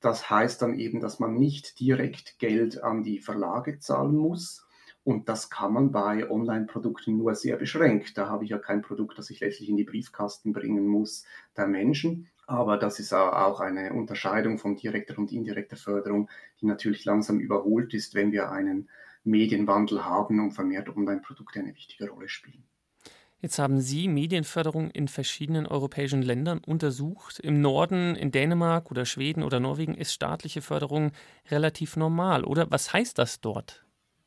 Das 0.07 0.31
heißt 0.31 0.63
dann 0.63 0.79
eben, 0.79 1.01
dass 1.01 1.19
man 1.19 1.35
nicht 1.35 1.81
direkt 1.81 2.39
Geld 2.39 2.81
an 2.81 3.03
die 3.03 3.19
Verlage 3.19 3.81
zahlen 3.81 4.15
muss. 4.15 4.65
Und 5.03 5.29
das 5.29 5.51
kann 5.51 5.73
man 5.73 5.91
bei 5.91 6.31
Online-Produkten 6.31 7.17
nur 7.17 7.35
sehr 7.35 7.57
beschränkt. 7.57 8.17
Da 8.17 8.29
habe 8.29 8.45
ich 8.45 8.51
ja 8.51 8.59
kein 8.59 8.83
Produkt, 8.83 9.19
das 9.19 9.31
ich 9.31 9.41
letztlich 9.41 9.69
in 9.69 9.77
die 9.77 9.83
Briefkasten 9.83 10.53
bringen 10.53 10.87
muss, 10.87 11.25
der 11.57 11.67
Menschen. 11.67 12.29
Aber 12.47 12.77
das 12.77 13.01
ist 13.01 13.13
auch 13.13 13.59
eine 13.59 13.95
Unterscheidung 13.95 14.59
von 14.59 14.77
direkter 14.77 15.19
und 15.19 15.33
indirekter 15.33 15.77
Förderung, 15.77 16.31
die 16.61 16.67
natürlich 16.67 17.05
langsam 17.05 17.41
überholt 17.41 17.93
ist, 17.93 18.15
wenn 18.15 18.31
wir 18.31 18.53
einen 18.53 18.89
Medienwandel 19.25 20.05
haben 20.05 20.39
und 20.39 20.53
vermehrt 20.53 20.89
Online-Produkte 20.89 21.59
eine 21.59 21.75
wichtige 21.75 22.11
Rolle 22.11 22.29
spielen. 22.29 22.63
Jetzt 23.41 23.59
haben 23.59 23.81
Sie 23.81 24.09
Medienförderung 24.09 24.91
in 24.91 25.09
verschiedenen 25.09 25.67
europäischen 25.67 26.23
Ländern 26.23 26.61
untersucht. 26.67 27.39
Im 27.39 27.61
Norden, 27.61 28.17
in 28.17 28.31
Dänemark 28.31 28.91
oder 28.91 29.05
Schweden 29.05 29.43
oder 29.43 29.61
Norwegen 29.61 29.95
ist 29.95 30.13
staatliche 30.13 30.63
Förderung 30.63 31.13
relativ 31.51 31.97
normal, 31.97 32.45
oder? 32.45 32.71
Was 32.71 32.93
heißt 32.93 33.19
das 33.19 33.41
dort? 33.41 33.87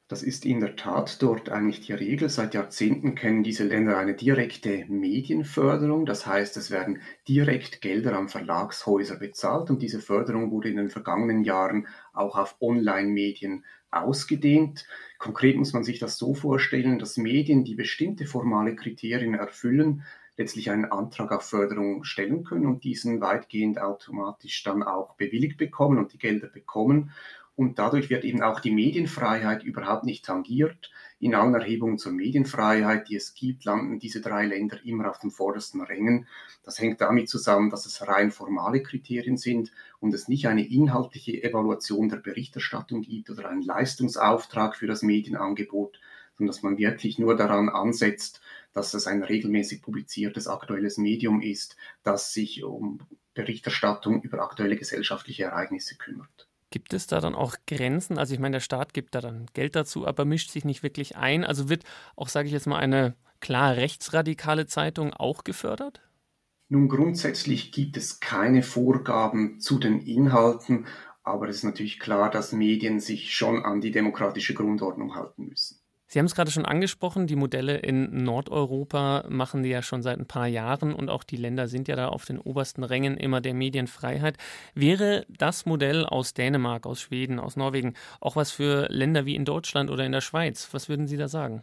Das 0.09 0.23
ist 0.23 0.43
in 0.43 0.59
der 0.59 0.75
Tat 0.75 1.21
dort 1.21 1.49
eigentlich 1.49 1.81
die 1.81 1.93
Regel. 1.93 2.29
Seit 2.29 2.55
Jahrzehnten 2.55 3.13
kennen 3.13 3.43
diese 3.43 3.63
Länder 3.63 3.97
eine 3.97 4.15
direkte 4.15 4.85
Medienförderung. 4.87 6.07
Das 6.07 6.25
heißt, 6.25 6.57
es 6.57 6.71
werden 6.71 7.01
direkt 7.27 7.81
Gelder 7.81 8.17
an 8.17 8.27
Verlagshäuser 8.27 9.17
bezahlt 9.17 9.69
und 9.69 9.83
diese 9.83 9.99
Förderung 9.99 10.49
wurde 10.49 10.69
in 10.69 10.77
den 10.77 10.89
vergangenen 10.89 11.43
Jahren 11.43 11.87
auch 12.11 12.35
auf 12.37 12.55
Online-Medien 12.59 13.65
ausgedehnt. 13.91 14.85
Konkret 15.17 15.57
muss 15.57 15.73
man 15.73 15.83
sich 15.83 15.99
das 15.99 16.17
so 16.17 16.33
vorstellen, 16.33 16.99
dass 16.99 17.17
Medien, 17.17 17.63
die 17.63 17.75
bestimmte 17.75 18.25
formale 18.25 18.75
Kriterien 18.75 19.33
erfüllen, 19.33 20.03
letztlich 20.37 20.71
einen 20.71 20.85
Antrag 20.85 21.31
auf 21.33 21.43
Förderung 21.43 22.05
stellen 22.05 22.45
können 22.45 22.65
und 22.65 22.85
diesen 22.85 23.19
weitgehend 23.19 23.79
automatisch 23.79 24.63
dann 24.63 24.83
auch 24.83 25.15
bewilligt 25.15 25.57
bekommen 25.57 25.97
und 25.97 26.13
die 26.13 26.17
Gelder 26.17 26.47
bekommen. 26.47 27.11
Und 27.59 27.77
dadurch 27.77 28.09
wird 28.09 28.23
eben 28.23 28.41
auch 28.41 28.61
die 28.61 28.71
Medienfreiheit 28.71 29.63
überhaupt 29.63 30.05
nicht 30.05 30.23
tangiert. 30.23 30.91
In 31.19 31.35
allen 31.35 31.53
Erhebungen 31.53 31.97
zur 31.97 32.13
Medienfreiheit, 32.13 33.09
die 33.09 33.17
es 33.17 33.33
gibt, 33.33 33.65
landen 33.65 33.99
diese 33.99 34.21
drei 34.21 34.45
Länder 34.45 34.79
immer 34.85 35.09
auf 35.09 35.19
den 35.19 35.29
vordersten 35.29 35.81
Rängen. 35.81 36.25
Das 36.63 36.79
hängt 36.79 37.01
damit 37.01 37.27
zusammen, 37.27 37.69
dass 37.69 37.85
es 37.85 38.07
rein 38.07 38.31
formale 38.31 38.81
Kriterien 38.81 39.35
sind 39.35 39.73
und 39.99 40.13
es 40.13 40.29
nicht 40.29 40.47
eine 40.47 40.65
inhaltliche 40.65 41.43
Evaluation 41.43 42.07
der 42.07 42.15
Berichterstattung 42.15 43.01
gibt 43.01 43.29
oder 43.29 43.49
einen 43.49 43.63
Leistungsauftrag 43.63 44.77
für 44.77 44.87
das 44.87 45.01
Medienangebot, 45.01 45.99
sondern 46.37 46.55
dass 46.55 46.63
man 46.63 46.77
wirklich 46.77 47.19
nur 47.19 47.35
daran 47.35 47.67
ansetzt, 47.67 48.39
dass 48.71 48.93
es 48.93 49.05
ein 49.05 49.21
regelmäßig 49.21 49.81
publiziertes 49.81 50.47
aktuelles 50.47 50.97
Medium 50.97 51.41
ist, 51.41 51.75
das 52.03 52.31
sich 52.31 52.63
um 52.63 53.01
Berichterstattung 53.33 54.21
über 54.21 54.41
aktuelle 54.41 54.77
gesellschaftliche 54.77 55.43
Ereignisse 55.43 55.97
kümmert. 55.97 56.48
Gibt 56.71 56.93
es 56.93 57.07
da 57.07 57.19
dann 57.19 57.35
auch 57.35 57.55
Grenzen? 57.67 58.17
Also 58.17 58.33
ich 58.33 58.39
meine, 58.39 58.57
der 58.57 58.61
Staat 58.61 58.93
gibt 58.93 59.15
da 59.15 59.21
dann 59.21 59.47
Geld 59.53 59.75
dazu, 59.75 60.07
aber 60.07 60.25
mischt 60.25 60.51
sich 60.51 60.65
nicht 60.65 60.83
wirklich 60.83 61.17
ein. 61.17 61.43
Also 61.43 61.69
wird 61.69 61.83
auch, 62.15 62.29
sage 62.29 62.47
ich 62.47 62.53
jetzt 62.53 62.67
mal, 62.67 62.77
eine 62.77 63.15
klar 63.39 63.75
rechtsradikale 63.75 64.67
Zeitung 64.67 65.13
auch 65.13 65.43
gefördert? 65.43 66.01
Nun, 66.67 66.87
grundsätzlich 66.87 67.71
gibt 67.71 67.97
es 67.97 68.19
keine 68.19 68.61
Vorgaben 68.61 69.59
zu 69.59 69.79
den 69.79 69.99
Inhalten, 70.01 70.85
aber 71.23 71.49
es 71.49 71.57
ist 71.57 71.63
natürlich 71.63 71.99
klar, 71.99 72.29
dass 72.29 72.51
Medien 72.51 72.99
sich 72.99 73.33
schon 73.33 73.65
an 73.65 73.81
die 73.81 73.91
demokratische 73.91 74.53
Grundordnung 74.53 75.15
halten 75.15 75.47
müssen. 75.47 75.79
Sie 76.11 76.17
haben 76.17 76.25
es 76.25 76.33
gerade 76.33 76.49
schon 76.49 76.65
angesprochen, 76.65 77.27
die 77.27 77.35
Modelle 77.35 77.77
in 77.77 78.23
Nordeuropa 78.23 79.25
machen 79.29 79.61
die 79.61 79.69
ja 79.69 79.83
schon 79.83 80.01
seit 80.01 80.17
ein 80.17 80.25
paar 80.25 80.47
Jahren 80.47 80.95
und 80.95 81.07
auch 81.07 81.23
die 81.23 81.37
Länder 81.37 81.67
sind 81.67 81.87
ja 81.87 81.95
da 81.95 82.07
auf 82.07 82.25
den 82.25 82.39
obersten 82.39 82.83
Rängen 82.83 83.15
immer 83.15 83.41
der 83.41 83.53
Medienfreiheit. 83.53 84.35
Wäre 84.73 85.27
das 85.29 85.67
Modell 85.67 86.07
aus 86.07 86.33
Dänemark, 86.33 86.87
aus 86.87 86.99
Schweden, 86.99 87.39
aus 87.39 87.57
Norwegen 87.57 87.93
auch 88.21 88.35
was 88.35 88.49
für 88.49 88.87
Länder 88.89 89.27
wie 89.27 89.35
in 89.35 89.45
Deutschland 89.45 89.91
oder 89.91 90.03
in 90.03 90.11
der 90.11 90.21
Schweiz? 90.21 90.67
Was 90.71 90.89
würden 90.89 91.07
Sie 91.07 91.17
da 91.17 91.27
sagen? 91.27 91.61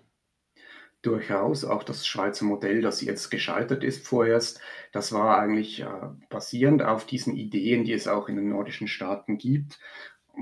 Durchaus, 1.02 1.64
auch 1.64 1.82
das 1.82 2.06
Schweizer 2.06 2.44
Modell, 2.44 2.82
das 2.82 3.00
jetzt 3.00 3.30
gescheitert 3.30 3.82
ist 3.82 4.06
vorerst, 4.06 4.60
das 4.92 5.12
war 5.12 5.38
eigentlich 5.38 5.80
äh, 5.80 5.86
basierend 6.30 6.82
auf 6.82 7.04
diesen 7.04 7.34
Ideen, 7.36 7.84
die 7.84 7.92
es 7.92 8.06
auch 8.06 8.28
in 8.28 8.36
den 8.36 8.48
nordischen 8.48 8.86
Staaten 8.86 9.38
gibt 9.38 9.80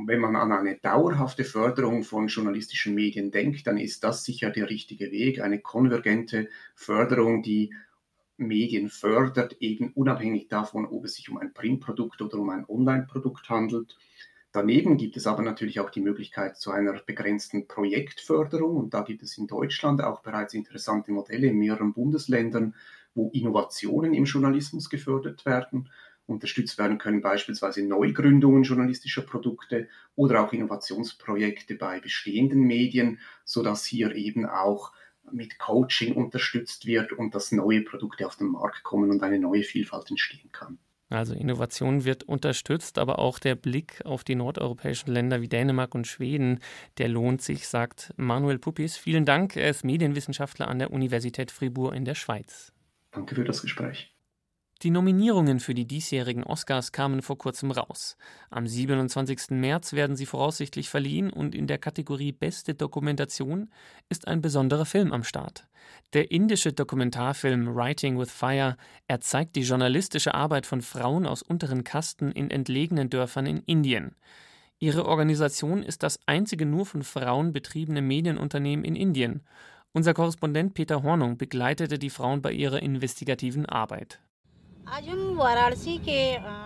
wenn 0.07 0.21
man 0.21 0.37
an 0.37 0.53
eine 0.53 0.77
dauerhafte 0.77 1.45
Förderung 1.45 2.03
von 2.03 2.27
journalistischen 2.27 2.95
Medien 2.95 3.31
denkt, 3.31 3.67
dann 3.67 3.79
ist 3.79 4.03
das 4.05 4.25
sicher 4.25 4.51
der 4.51 4.69
richtige 4.69 5.11
Weg, 5.11 5.41
eine 5.41 5.61
konvergente 5.61 6.49
Förderung, 6.75 7.43
die 7.43 7.73
Medien 8.37 8.89
fördert, 8.89 9.57
eben 9.61 9.93
unabhängig 9.93 10.49
davon, 10.49 10.87
ob 10.87 11.05
es 11.05 11.15
sich 11.15 11.31
um 11.31 11.39
ein 11.39 11.55
Printprodukt 11.55 12.21
oder 12.21 12.39
um 12.39 12.51
ein 12.51 12.65
Online-Produkt 12.69 13.49
handelt. 13.49 13.97
Daneben 14.51 14.97
gibt 14.97 15.17
es 15.17 15.27
aber 15.27 15.43
natürlich 15.43 15.81
auch 15.81 15.91
die 15.91 16.01
Möglichkeit 16.01 16.57
zu 16.57 16.71
einer 16.71 16.93
begrenzten 16.93 17.67
Projektförderung. 17.67 18.77
Und 18.77 18.95
da 18.95 19.03
gibt 19.03 19.23
es 19.23 19.37
in 19.39 19.47
Deutschland 19.47 20.03
auch 20.03 20.23
bereits 20.23 20.55
interessante 20.55 21.13
Modelle 21.13 21.49
in 21.49 21.59
mehreren 21.59 21.93
Bundesländern, 21.93 22.75
wo 23.15 23.31
Innovationen 23.33 24.15
im 24.15 24.25
Journalismus 24.25 24.91
gefördert 24.91 25.47
werden 25.47 25.89
Unterstützt 26.27 26.79
werden 26.79 26.99
können 26.99 27.21
beispielsweise 27.21 27.83
Neugründungen 27.87 28.63
journalistischer 28.63 29.23
Produkte 29.23 29.89
oder 30.17 30.43
auch 30.43 30.53
Innovationsprojekte 30.53 31.75
bei 31.75 32.01
bestehenden 32.01 32.61
Medien, 32.61 33.21
sodass 33.45 33.85
hier 33.85 34.15
eben 34.15 34.47
auch 34.47 34.93
mit 35.33 35.59
Coaching 35.59 36.15
unterstützt 36.15 36.87
wird 36.87 37.13
und 37.13 37.35
dass 37.35 37.53
neue 37.53 37.83
Produkte 37.83 38.27
auf 38.27 38.37
den 38.37 38.49
Markt 38.49 38.83
kommen 38.83 39.11
und 39.11 39.23
eine 39.23 39.39
neue 39.39 39.63
Vielfalt 39.63 40.11
entstehen 40.11 40.51
kann. 40.53 40.79
Also 41.11 41.35
Innovation 41.35 42.05
wird 42.05 42.25
unterstützt, 42.25 42.99
aber 42.99 43.19
auch 43.19 43.39
der 43.39 43.55
Blick 43.55 44.01
auf 44.05 44.25
die 44.25 44.35
nordeuropäischen 44.35 45.13
Länder 45.13 45.43
wie 45.43 45.49
Dänemark 45.49 45.95
und 45.95 46.07
Schweden, 46.07 46.61
der 46.99 47.09
lohnt 47.09 47.43
sich, 47.43 47.69
sagt 47.69 48.13
Manuel 48.17 48.59
Puppis. 48.59 48.97
Vielen 48.97 49.25
Dank, 49.25 49.57
er 49.57 49.71
ist 49.71 49.85
Medienwissenschaftler 49.85 50.69
an 50.69 50.79
der 50.79 50.91
Universität 50.91 51.51
Fribourg 51.51 51.95
in 51.95 52.05
der 52.05 52.15
Schweiz. 52.15 52.73
Danke 53.13 53.35
für 53.35 53.45
das 53.45 53.63
Gespräch. 53.63 54.14
Die 54.85 54.91
Nominierungen 54.91 55.61
für 55.61 55.73
die 55.73 55.87
diesjährigen 55.87 56.45
Oscars 56.45 56.93
kamen 56.93 57.23
vor 57.23 57.39
kurzem 57.39 57.71
raus. 57.71 58.19
Am 58.51 58.67
27. 58.67 59.53
März 59.53 59.95
werden 59.95 60.15
sie 60.15 60.27
voraussichtlich 60.27 60.91
verliehen 60.91 61.31
und 61.31 61.55
in 61.55 61.67
der 61.67 61.79
Kategorie 61.79 62.33
Beste 62.33 62.75
Dokumentation 62.75 63.71
ist 64.11 64.29
ein 64.29 64.43
besonderer 64.43 64.85
Film 64.85 65.11
am 65.13 65.25
Start. 65.25 65.67
Der 66.13 66.31
indische 66.31 66.75
Dokumentarfilm 66.75 67.75
Writing 67.75 68.19
with 68.19 68.31
Fire 68.31 68.77
erzeigt 69.09 69.57
die 69.57 69.63
journalistische 69.63 70.35
Arbeit 70.35 70.67
von 70.67 70.83
Frauen 70.83 71.25
aus 71.25 71.41
unteren 71.41 71.83
Kasten 71.83 72.31
in 72.31 72.51
entlegenen 72.51 73.09
Dörfern 73.09 73.47
in 73.47 73.61
Indien. 73.61 74.15
Ihre 74.81 75.07
Organisation 75.07 75.83
ist 75.83 76.03
das 76.03 76.19
einzige 76.27 76.67
nur 76.67 76.85
von 76.85 77.05
Frauen 77.05 77.55
betriebene 77.55 78.03
Medienunternehmen 78.03 78.85
in 78.85 78.97
Indien. 78.97 79.45
Unser 79.93 80.13
Korrespondent 80.13 80.75
Peter 80.75 81.03
Hornung 81.03 81.39
begleitete 81.39 81.99
die 81.99 82.11
Frauen 82.11 82.43
bei 82.43 82.53
ihrer 82.53 82.83
investigativen 82.83 83.65
Arbeit. 83.65 84.21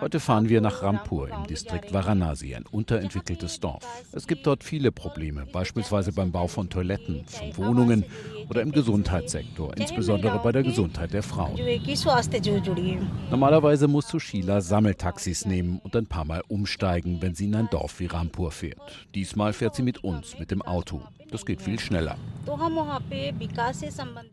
Heute 0.01 0.19
fahren 0.19 0.49
wir 0.49 0.61
nach 0.61 0.83
Rampur 0.83 1.29
im 1.29 1.47
Distrikt 1.47 1.93
Varanasi, 1.93 2.55
ein 2.55 2.65
unterentwickeltes 2.69 3.59
Dorf. 3.59 3.85
Es 4.11 4.27
gibt 4.27 4.45
dort 4.45 4.63
viele 4.63 4.91
Probleme, 4.91 5.45
beispielsweise 5.45 6.11
beim 6.11 6.31
Bau 6.31 6.47
von 6.47 6.69
Toiletten, 6.69 7.25
von 7.25 7.57
Wohnungen 7.57 8.03
oder 8.49 8.61
im 8.61 8.71
Gesundheitssektor, 8.71 9.75
insbesondere 9.77 10.39
bei 10.39 10.51
der 10.51 10.63
Gesundheit 10.63 11.13
der 11.13 11.23
Frauen. 11.23 11.59
Normalerweise 13.29 13.87
muss 13.87 14.07
Sushila 14.07 14.61
Sammeltaxis 14.61 15.45
nehmen 15.45 15.79
und 15.83 15.95
ein 15.95 16.07
paar 16.07 16.25
Mal 16.25 16.43
umsteigen, 16.47 17.21
wenn 17.21 17.35
sie 17.35 17.45
in 17.45 17.55
ein 17.55 17.69
Dorf 17.69 17.99
wie 17.99 18.07
Rampur 18.07 18.51
fährt. 18.51 19.07
Diesmal 19.15 19.53
fährt 19.53 19.75
sie 19.75 19.83
mit 19.83 20.03
uns, 20.03 20.37
mit 20.39 20.51
dem 20.51 20.61
Auto. 20.61 21.01
Das 21.31 21.45
geht 21.45 21.61
viel 21.61 21.79
schneller. 21.79 22.17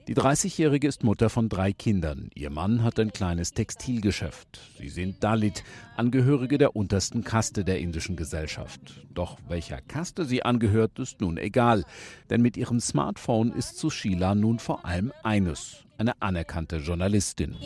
Die 0.09 0.15
30-Jährige 0.15 0.89
ist 0.89 1.05
Mutter 1.05 1.29
von 1.29 1.49
drei 1.49 1.73
Kindern. 1.73 2.31
Ihr 2.35 2.51
Mann 2.51 2.83
hat 2.83 2.99
ein 2.99 3.13
kleines 3.13 3.53
Textilgeschäft. 3.53 4.61
Sie 4.79 4.89
sind 4.89 5.23
Dalit, 5.23 5.63
Angehörige 5.97 6.59
der 6.59 6.77
untersten 6.77 7.25
Kaste 7.25 7.65
der 7.65 7.81
indischen 7.81 8.17
Gesellschaft. 8.17 9.07
Doch 9.15 9.39
welcher 9.49 9.81
Kaste 9.81 10.27
sie 10.27 10.43
angehört, 10.43 10.99
ist 10.99 11.23
nun 11.23 11.39
egal. 11.39 11.85
Denn 12.29 12.43
mit 12.43 12.59
ihrem 12.59 12.81
Smartphone 12.81 13.51
ist 13.53 13.79
Sushila 13.79 14.35
nun 14.35 14.59
vor 14.59 14.85
allem 14.85 15.11
eines, 15.23 15.87
eine 15.97 16.21
anerkannte 16.21 16.77
Journalistin. 16.77 17.57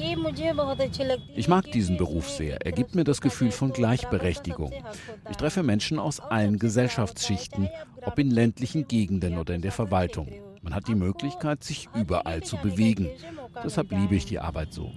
Ich 1.34 1.48
mag 1.48 1.72
diesen 1.72 1.96
Beruf 1.96 2.30
sehr. 2.30 2.64
Er 2.64 2.72
gibt 2.72 2.94
mir 2.94 3.04
das 3.04 3.20
Gefühl 3.20 3.50
von 3.50 3.72
Gleichberechtigung. 3.72 4.72
Ich 5.28 5.36
treffe 5.36 5.64
Menschen 5.64 5.98
aus 5.98 6.20
allen 6.20 6.60
Gesellschaftsschichten, 6.60 7.68
ob 8.02 8.16
in 8.20 8.30
ländlichen 8.30 8.86
Gegenden 8.86 9.38
oder 9.38 9.54
in 9.54 9.62
der 9.62 9.72
Verwaltung. 9.72 10.28
Man 10.62 10.74
hat 10.74 10.86
die 10.88 10.94
Möglichkeit, 10.94 11.64
sich 11.64 11.88
überall 11.94 12.42
zu 12.42 12.58
bewegen. 12.58 13.08
Deshalb 13.64 13.90
liebe 13.90 14.14
ich 14.14 14.26
die 14.26 14.38
Arbeit 14.38 14.72
so. 14.72 14.92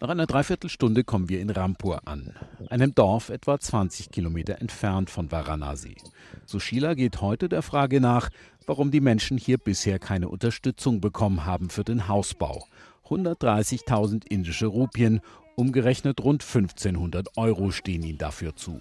Nach 0.00 0.10
einer 0.10 0.26
Dreiviertelstunde 0.26 1.02
kommen 1.02 1.28
wir 1.28 1.40
in 1.40 1.50
Rampur 1.50 2.06
an, 2.06 2.32
einem 2.70 2.94
Dorf 2.94 3.30
etwa 3.30 3.58
20 3.58 4.12
Kilometer 4.12 4.60
entfernt 4.60 5.10
von 5.10 5.32
Varanasi. 5.32 5.96
Sushila 6.46 6.94
geht 6.94 7.20
heute 7.20 7.48
der 7.48 7.62
Frage 7.62 8.00
nach, 8.00 8.30
warum 8.64 8.92
die 8.92 9.00
Menschen 9.00 9.38
hier 9.38 9.58
bisher 9.58 9.98
keine 9.98 10.28
Unterstützung 10.28 11.00
bekommen 11.00 11.46
haben 11.46 11.68
für 11.68 11.82
den 11.82 12.06
Hausbau. 12.06 12.64
130.000 13.08 14.24
indische 14.28 14.66
Rupien, 14.66 15.20
umgerechnet 15.56 16.22
rund 16.22 16.44
1500 16.44 17.36
Euro 17.36 17.72
stehen 17.72 18.04
ihnen 18.04 18.18
dafür 18.18 18.54
zu. 18.54 18.80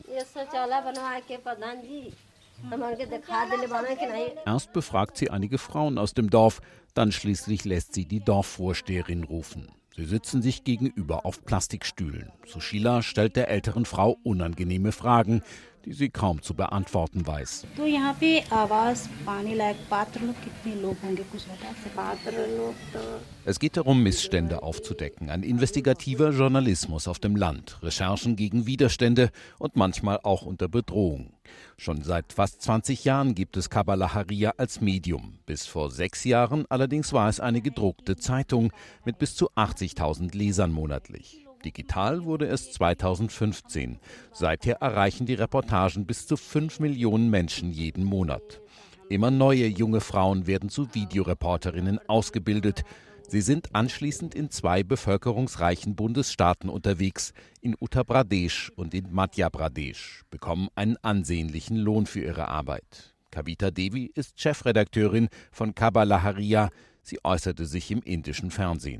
Erst 4.45 4.73
befragt 4.73 5.17
sie 5.17 5.29
einige 5.31 5.57
Frauen 5.57 5.97
aus 5.97 6.13
dem 6.13 6.29
Dorf, 6.29 6.61
dann 6.93 7.11
schließlich 7.11 7.65
lässt 7.65 7.95
sie 7.95 8.05
die 8.05 8.19
Dorfvorsteherin 8.19 9.23
rufen. 9.23 9.67
Sie 9.97 10.05
sitzen 10.05 10.43
sich 10.43 10.63
gegenüber 10.63 11.25
auf 11.25 11.43
Plastikstühlen. 11.43 12.31
Sushila 12.45 13.01
stellt 13.01 13.35
der 13.35 13.49
älteren 13.49 13.83
Frau 13.83 14.19
unangenehme 14.21 14.91
Fragen. 14.91 15.41
Die 15.87 15.93
sie 15.93 16.09
kaum 16.09 16.41
zu 16.41 16.53
beantworten 16.53 17.25
weiß. 17.25 17.65
Es 23.45 23.59
geht 23.59 23.77
darum, 23.77 24.03
Missstände 24.03 24.63
aufzudecken, 24.63 25.29
ein 25.29 25.43
investigativer 25.43 26.31
Journalismus 26.31 27.07
auf 27.07 27.19
dem 27.19 27.37
Land, 27.37 27.79
Recherchen 27.81 28.35
gegen 28.35 28.65
Widerstände 28.65 29.29
und 29.59 29.77
manchmal 29.77 30.19
auch 30.23 30.41
unter 30.41 30.67
Bedrohung. 30.67 31.31
Schon 31.77 32.01
seit 32.01 32.33
fast 32.33 32.61
20 32.63 33.05
Jahren 33.05 33.33
gibt 33.33 33.55
es 33.55 33.69
Kabbalah 33.69 34.13
Haria 34.13 34.55
als 34.57 34.81
Medium. 34.81 35.39
Bis 35.45 35.65
vor 35.65 35.89
sechs 35.89 36.25
Jahren 36.25 36.65
allerdings 36.67 37.13
war 37.13 37.29
es 37.29 37.39
eine 37.39 37.61
gedruckte 37.61 38.17
Zeitung 38.17 38.73
mit 39.05 39.19
bis 39.19 39.35
zu 39.35 39.51
80.000 39.51 40.35
Lesern 40.35 40.73
monatlich. 40.73 41.46
Digital 41.67 42.23
wurde 42.23 42.47
es 42.47 42.71
2015. 42.71 43.99
Seither 44.31 44.75
erreichen 44.75 45.25
die 45.25 45.33
Reportagen 45.33 46.05
bis 46.05 46.25
zu 46.25 46.37
5 46.37 46.79
Millionen 46.79 47.29
Menschen 47.29 47.73
jeden 47.73 48.05
Monat. 48.05 48.61
Immer 49.09 49.31
neue 49.31 49.67
junge 49.67 49.99
Frauen 49.99 50.47
werden 50.47 50.69
zu 50.69 50.93
Videoreporterinnen 50.95 51.99
ausgebildet. 52.07 52.85
Sie 53.27 53.41
sind 53.41 53.75
anschließend 53.75 54.33
in 54.33 54.49
zwei 54.49 54.81
bevölkerungsreichen 54.81 55.97
Bundesstaaten 55.97 56.69
unterwegs, 56.69 57.33
in 57.59 57.75
Uttar 57.81 58.05
Pradesh 58.05 58.71
und 58.77 58.93
in 58.93 59.11
Madhya 59.11 59.49
Pradesh, 59.49 60.23
bekommen 60.29 60.69
einen 60.75 60.95
ansehnlichen 61.01 61.75
Lohn 61.75 62.05
für 62.05 62.21
ihre 62.21 62.47
Arbeit. 62.47 63.13
Kavita 63.29 63.71
Devi 63.71 64.09
ist 64.15 64.39
Chefredakteurin 64.39 65.27
von 65.51 65.75
Kabbalah 65.75 66.23
Haria, 66.23 66.69
Sie 67.09 67.23
äußerte 67.23 67.65
sich 67.65 67.89
im 67.89 68.01
indischen 68.01 68.51
Fernsehen. 68.51 68.99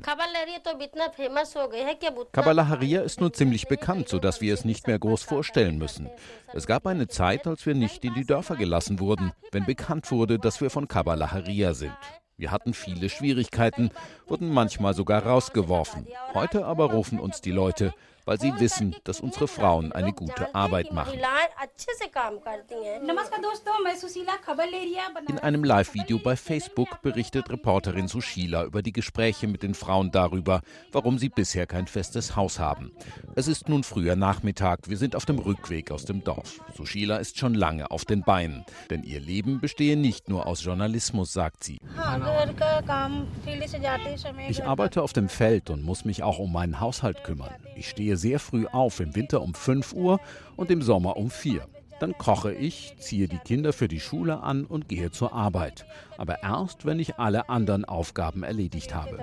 Kabbalah 2.32 2.68
Haria 2.68 3.02
ist 3.02 3.20
nun 3.20 3.34
ziemlich 3.34 3.68
bekannt, 3.68 4.08
sodass 4.08 4.40
wir 4.40 4.54
es 4.54 4.64
nicht 4.64 4.86
mehr 4.86 4.98
groß 4.98 5.24
vorstellen 5.24 5.76
müssen. 5.76 6.08
Es 6.54 6.66
gab 6.66 6.86
eine 6.86 7.08
Zeit, 7.08 7.46
als 7.46 7.66
wir 7.66 7.74
nicht 7.74 8.02
in 8.06 8.14
die 8.14 8.24
Dörfer 8.24 8.56
gelassen 8.56 8.98
wurden, 8.98 9.32
wenn 9.52 9.66
bekannt 9.66 10.10
wurde, 10.10 10.38
dass 10.38 10.62
wir 10.62 10.70
von 10.70 10.88
Kabbalah 10.88 11.32
Haria 11.32 11.74
sind. 11.74 11.92
Wir 12.38 12.50
hatten 12.50 12.72
viele 12.72 13.10
Schwierigkeiten, 13.10 13.90
wurden 14.26 14.48
manchmal 14.48 14.94
sogar 14.94 15.26
rausgeworfen. 15.26 16.06
Heute 16.32 16.64
aber 16.64 16.92
rufen 16.92 17.20
uns 17.20 17.42
die 17.42 17.50
Leute, 17.50 17.92
weil 18.28 18.38
sie 18.38 18.52
wissen, 18.60 18.94
dass 19.04 19.20
unsere 19.20 19.48
Frauen 19.48 19.90
eine 19.92 20.12
gute 20.12 20.54
Arbeit 20.54 20.92
machen. 20.92 21.18
In 25.28 25.38
einem 25.38 25.64
Live-Video 25.64 26.18
bei 26.18 26.36
Facebook 26.36 27.00
berichtet 27.00 27.48
Reporterin 27.48 28.06
Sushila 28.06 28.64
über 28.64 28.82
die 28.82 28.92
Gespräche 28.92 29.48
mit 29.48 29.62
den 29.62 29.72
Frauen 29.72 30.10
darüber, 30.10 30.60
warum 30.92 31.18
sie 31.18 31.30
bisher 31.30 31.66
kein 31.66 31.86
festes 31.86 32.36
Haus 32.36 32.58
haben. 32.58 32.92
Es 33.34 33.48
ist 33.48 33.70
nun 33.70 33.82
früher 33.82 34.14
Nachmittag, 34.14 34.90
wir 34.90 34.98
sind 34.98 35.16
auf 35.16 35.24
dem 35.24 35.38
Rückweg 35.38 35.90
aus 35.90 36.04
dem 36.04 36.22
Dorf. 36.22 36.60
Sushila 36.76 37.16
ist 37.16 37.38
schon 37.38 37.54
lange 37.54 37.90
auf 37.90 38.04
den 38.04 38.24
Beinen, 38.24 38.66
denn 38.90 39.04
ihr 39.04 39.20
Leben 39.20 39.58
bestehe 39.58 39.96
nicht 39.96 40.28
nur 40.28 40.46
aus 40.46 40.62
Journalismus, 40.62 41.32
sagt 41.32 41.64
sie. 41.64 41.80
Ich 44.50 44.64
arbeite 44.64 45.02
auf 45.02 45.14
dem 45.14 45.30
Feld 45.30 45.70
und 45.70 45.82
muss 45.82 46.04
mich 46.04 46.22
auch 46.22 46.38
um 46.38 46.52
meinen 46.52 46.78
Haushalt 46.78 47.24
kümmern. 47.24 47.54
Ich 47.74 47.88
stehe 47.88 48.17
sehr 48.18 48.38
früh 48.38 48.66
auf, 48.66 49.00
im 49.00 49.14
Winter 49.14 49.40
um 49.42 49.54
5 49.54 49.92
Uhr 49.92 50.20
und 50.56 50.70
im 50.70 50.82
Sommer 50.82 51.16
um 51.16 51.30
4. 51.30 51.66
Dann 52.00 52.16
koche 52.16 52.52
ich, 52.52 52.94
ziehe 52.98 53.26
die 53.26 53.38
Kinder 53.38 53.72
für 53.72 53.88
die 53.88 53.98
Schule 53.98 54.40
an 54.40 54.64
und 54.64 54.88
gehe 54.88 55.10
zur 55.10 55.32
Arbeit. 55.32 55.84
Aber 56.16 56.42
erst, 56.42 56.84
wenn 56.84 57.00
ich 57.00 57.16
alle 57.16 57.48
anderen 57.48 57.84
Aufgaben 57.84 58.44
erledigt 58.44 58.94
habe. 58.94 59.18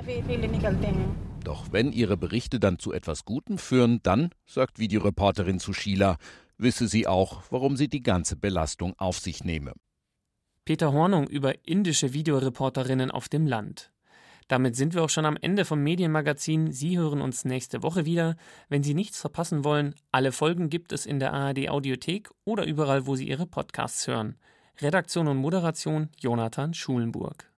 Doch 1.43 1.71
wenn 1.71 1.93
ihre 1.93 2.17
Berichte 2.17 2.59
dann 2.59 2.79
zu 2.79 2.91
etwas 2.91 3.23
Gutem 3.23 3.57
führen, 3.57 4.01
dann, 4.03 4.31
sagt 4.45 4.79
Videoreporterin 4.79 5.59
Sushila, 5.59 6.17
wisse 6.57 6.87
sie 6.87 7.07
auch, 7.07 7.43
warum 7.49 7.77
sie 7.77 7.87
die 7.87 8.03
ganze 8.03 8.35
Belastung 8.35 8.93
auf 8.97 9.19
sich 9.19 9.43
nehme. 9.43 9.73
Peter 10.65 10.91
Hornung 10.91 11.27
über 11.27 11.67
indische 11.67 12.13
Videoreporterinnen 12.13 13.11
auf 13.11 13.29
dem 13.29 13.45
Land. 13.45 13.91
Damit 14.47 14.75
sind 14.75 14.93
wir 14.93 15.03
auch 15.03 15.09
schon 15.09 15.25
am 15.25 15.37
Ende 15.41 15.65
vom 15.65 15.81
Medienmagazin. 15.81 16.71
Sie 16.71 16.97
hören 16.97 17.21
uns 17.21 17.45
nächste 17.45 17.81
Woche 17.81 18.05
wieder. 18.05 18.35
Wenn 18.69 18.83
Sie 18.83 18.93
nichts 18.93 19.19
verpassen 19.19 19.63
wollen, 19.63 19.95
alle 20.11 20.31
Folgen 20.31 20.69
gibt 20.69 20.91
es 20.91 21.05
in 21.05 21.19
der 21.19 21.33
ARD 21.33 21.69
Audiothek 21.69 22.29
oder 22.43 22.65
überall, 22.65 23.07
wo 23.07 23.15
Sie 23.15 23.27
Ihre 23.27 23.47
Podcasts 23.47 24.07
hören. 24.07 24.37
Redaktion 24.81 25.27
und 25.27 25.37
Moderation 25.37 26.09
Jonathan 26.19 26.73
Schulenburg. 26.73 27.49